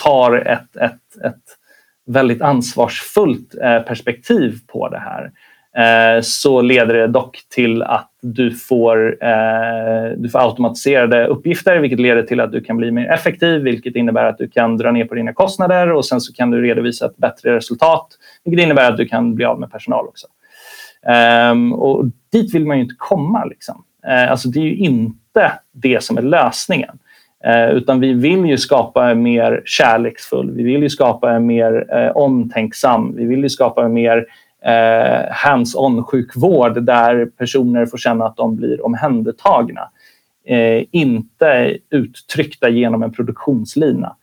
tar 0.02 0.36
ett, 0.36 0.76
ett, 0.76 1.24
ett 1.24 1.42
väldigt 2.06 2.42
ansvarsfullt 2.42 3.54
eh, 3.62 3.80
perspektiv 3.80 4.58
på 4.66 4.88
det 4.88 4.98
här 4.98 5.30
eh, 5.76 6.20
så 6.22 6.60
leder 6.60 6.94
det 6.94 7.06
dock 7.06 7.38
till 7.48 7.82
att 7.82 8.10
du 8.22 8.50
får, 8.50 9.24
eh, 9.24 10.12
du 10.16 10.28
får 10.28 10.48
automatiserade 10.48 11.26
uppgifter 11.26 11.78
vilket 11.78 12.00
leder 12.00 12.22
till 12.22 12.40
att 12.40 12.52
du 12.52 12.60
kan 12.60 12.76
bli 12.76 12.90
mer 12.90 13.10
effektiv 13.10 13.62
vilket 13.62 13.96
innebär 13.96 14.24
att 14.24 14.38
du 14.38 14.48
kan 14.48 14.76
dra 14.76 14.90
ner 14.90 15.04
på 15.04 15.14
dina 15.14 15.32
kostnader 15.32 15.92
och 15.92 16.04
sen 16.04 16.20
så 16.20 16.32
kan 16.32 16.50
du 16.50 16.62
redovisa 16.62 17.06
ett 17.06 17.16
bättre 17.16 17.56
resultat 17.56 18.06
vilket 18.44 18.64
innebär 18.64 18.90
att 18.90 18.96
du 18.96 19.06
kan 19.06 19.34
bli 19.34 19.44
av 19.44 19.60
med 19.60 19.72
personal 19.72 20.06
också. 20.06 20.26
Um, 21.06 21.72
och 21.72 22.04
dit 22.32 22.54
vill 22.54 22.66
man 22.66 22.76
ju 22.76 22.82
inte 22.82 22.94
komma. 22.98 23.44
Liksom. 23.44 23.84
Uh, 24.08 24.30
alltså 24.30 24.48
det 24.48 24.58
är 24.58 24.64
ju 24.64 24.76
inte 24.76 25.52
det 25.72 26.02
som 26.02 26.18
är 26.18 26.22
lösningen. 26.22 26.98
Uh, 27.46 27.70
utan 27.70 28.00
vi 28.00 28.12
vill 28.12 28.46
ju 28.46 28.58
skapa 28.58 29.10
en 29.10 29.22
mer 29.22 29.62
kärleksfull, 29.64 30.50
vi 30.50 30.62
vill 30.62 30.82
ju 30.82 30.90
skapa 30.90 31.32
en 31.32 31.46
mer 31.46 31.94
uh, 31.94 32.16
omtänksam, 32.16 33.16
vi 33.16 33.24
vill 33.24 33.42
ju 33.42 33.48
skapa 33.48 33.84
en 33.84 33.92
mer 33.92 34.16
uh, 34.66 35.32
hands-on 35.32 36.04
sjukvård 36.04 36.82
där 36.82 37.26
personer 37.26 37.86
får 37.86 37.98
känna 37.98 38.26
att 38.26 38.36
de 38.36 38.56
blir 38.56 38.84
omhändertagna. 38.86 39.90
inte 40.90 41.76
uttryckta 41.90 42.68
genom 42.68 43.02
en 43.02 43.12
produktionslina. 43.12 44.16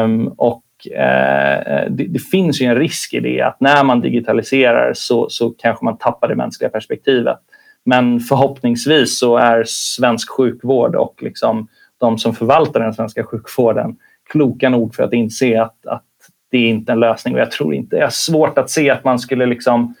Um, 0.00 0.28
och 0.28 0.62
Eh, 0.86 1.58
eh, 1.58 1.90
det, 1.90 2.04
det, 2.04 2.18
finns 2.18 2.60
ju 2.60 2.66
en 2.66 2.76
risk 2.76 3.14
i 3.14 3.20
det 3.20 3.40
att 3.40 3.60
när 3.60 3.84
man 3.84 4.00
digitaliserar 4.00 4.92
så, 4.94 5.28
så 5.30 5.50
kanske 5.50 5.84
man 5.84 5.98
tappar 5.98 6.28
det 6.28 6.34
mänskliga 6.34 6.70
perspektivet. 6.70 7.38
Men 7.84 8.20
förhoppningsvis 8.20 9.18
så 9.18 9.36
är 9.36 9.64
svensk 9.66 10.30
sjukvård 10.30 10.96
och 10.96 11.22
liksom 11.22 11.68
de 11.98 12.18
som 12.18 12.34
förvaltar 12.34 12.80
den 12.80 12.94
svenska 12.94 13.24
sjukvården 13.24 13.96
kloka 14.30 14.68
nog 14.68 14.94
för 14.94 15.02
att 15.02 15.12
inse 15.12 15.62
att, 15.62 15.86
att 15.86 16.04
det 16.50 16.58
är 16.58 16.68
inte 16.68 16.92
en 16.92 17.00
lösning. 17.00 17.34
Och 17.34 17.40
jag 17.40 17.50
tror 17.50 17.74
inte, 17.74 17.96
det 17.96 18.02
är 18.02 18.10
svårt 18.10 18.58
att 18.58 18.70
se 18.70 18.90
att 18.90 19.04
man 19.04 19.18
skulle 19.18 19.46
liksom 19.46 19.94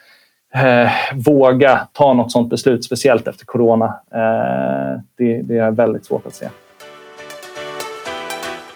eh, 0.54 0.90
våga 1.14 1.88
ta 1.92 2.12
något 2.12 2.32
sådant 2.32 2.50
beslut, 2.50 2.84
speciellt 2.84 3.28
efter 3.28 3.44
corona. 3.44 4.00
Eh, 4.14 5.00
det, 5.18 5.42
det 5.42 5.58
är 5.58 5.70
väldigt 5.70 6.04
svårt 6.04 6.26
att 6.26 6.34
se. 6.34 6.48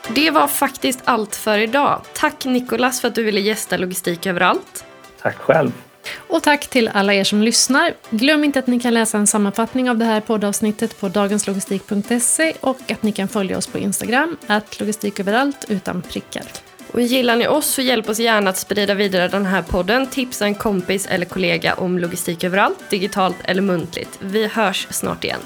Det 0.09 0.31
var 0.31 0.49
faktiskt 0.49 1.01
allt 1.05 1.37
för 1.37 1.59
idag. 1.59 2.03
Tack 2.15 2.45
Nikolas 2.45 3.01
för 3.01 3.09
att 3.09 3.15
du 3.15 3.23
ville 3.23 3.41
gästa 3.41 3.77
Logistik 3.77 4.27
överallt. 4.27 4.85
Tack 5.23 5.37
själv. 5.39 5.73
Och 6.17 6.43
tack 6.43 6.67
till 6.67 6.89
alla 6.89 7.15
er 7.15 7.25
som 7.25 7.43
lyssnar. 7.43 7.95
Glöm 8.11 8.45
inte 8.45 8.59
att 8.59 8.67
ni 8.67 8.81
kan 8.81 8.95
läsa 8.95 9.19
en 9.19 9.27
sammanfattning 9.27 9.91
av 9.91 9.99
det 9.99 10.05
här 10.05 10.21
poddavsnittet 10.21 11.01
på 11.01 11.09
dagenslogistik.se 11.09 12.53
och 12.61 12.91
att 12.91 13.03
ni 13.03 13.13
kan 13.13 13.29
följa 13.29 13.59
oss 13.59 13.67
på 13.67 13.79
Instagram, 13.79 14.37
att 14.47 14.81
logistiköverallt 14.81 15.65
utan 15.69 16.03
prickar. 16.03 16.45
Och 16.93 17.01
gillar 17.01 17.37
ni 17.37 17.49
oss 17.49 17.67
så 17.67 17.83
hjälp 17.83 18.09
oss 18.09 18.19
gärna 18.19 18.51
att 18.51 18.57
sprida 18.57 18.95
vidare 18.95 19.29
den 19.29 19.47
här 19.47 19.63
podden. 19.63 20.07
Tipsa 20.07 20.45
en 20.45 20.55
kompis 20.55 21.07
eller 21.07 21.27
kollega 21.27 21.75
om 21.75 21.99
logistik 21.99 22.45
överallt, 22.45 22.91
digitalt 22.91 23.37
eller 23.45 23.63
muntligt. 23.63 24.19
Vi 24.21 24.47
hörs 24.47 24.87
snart 24.91 25.25
igen. 25.25 25.41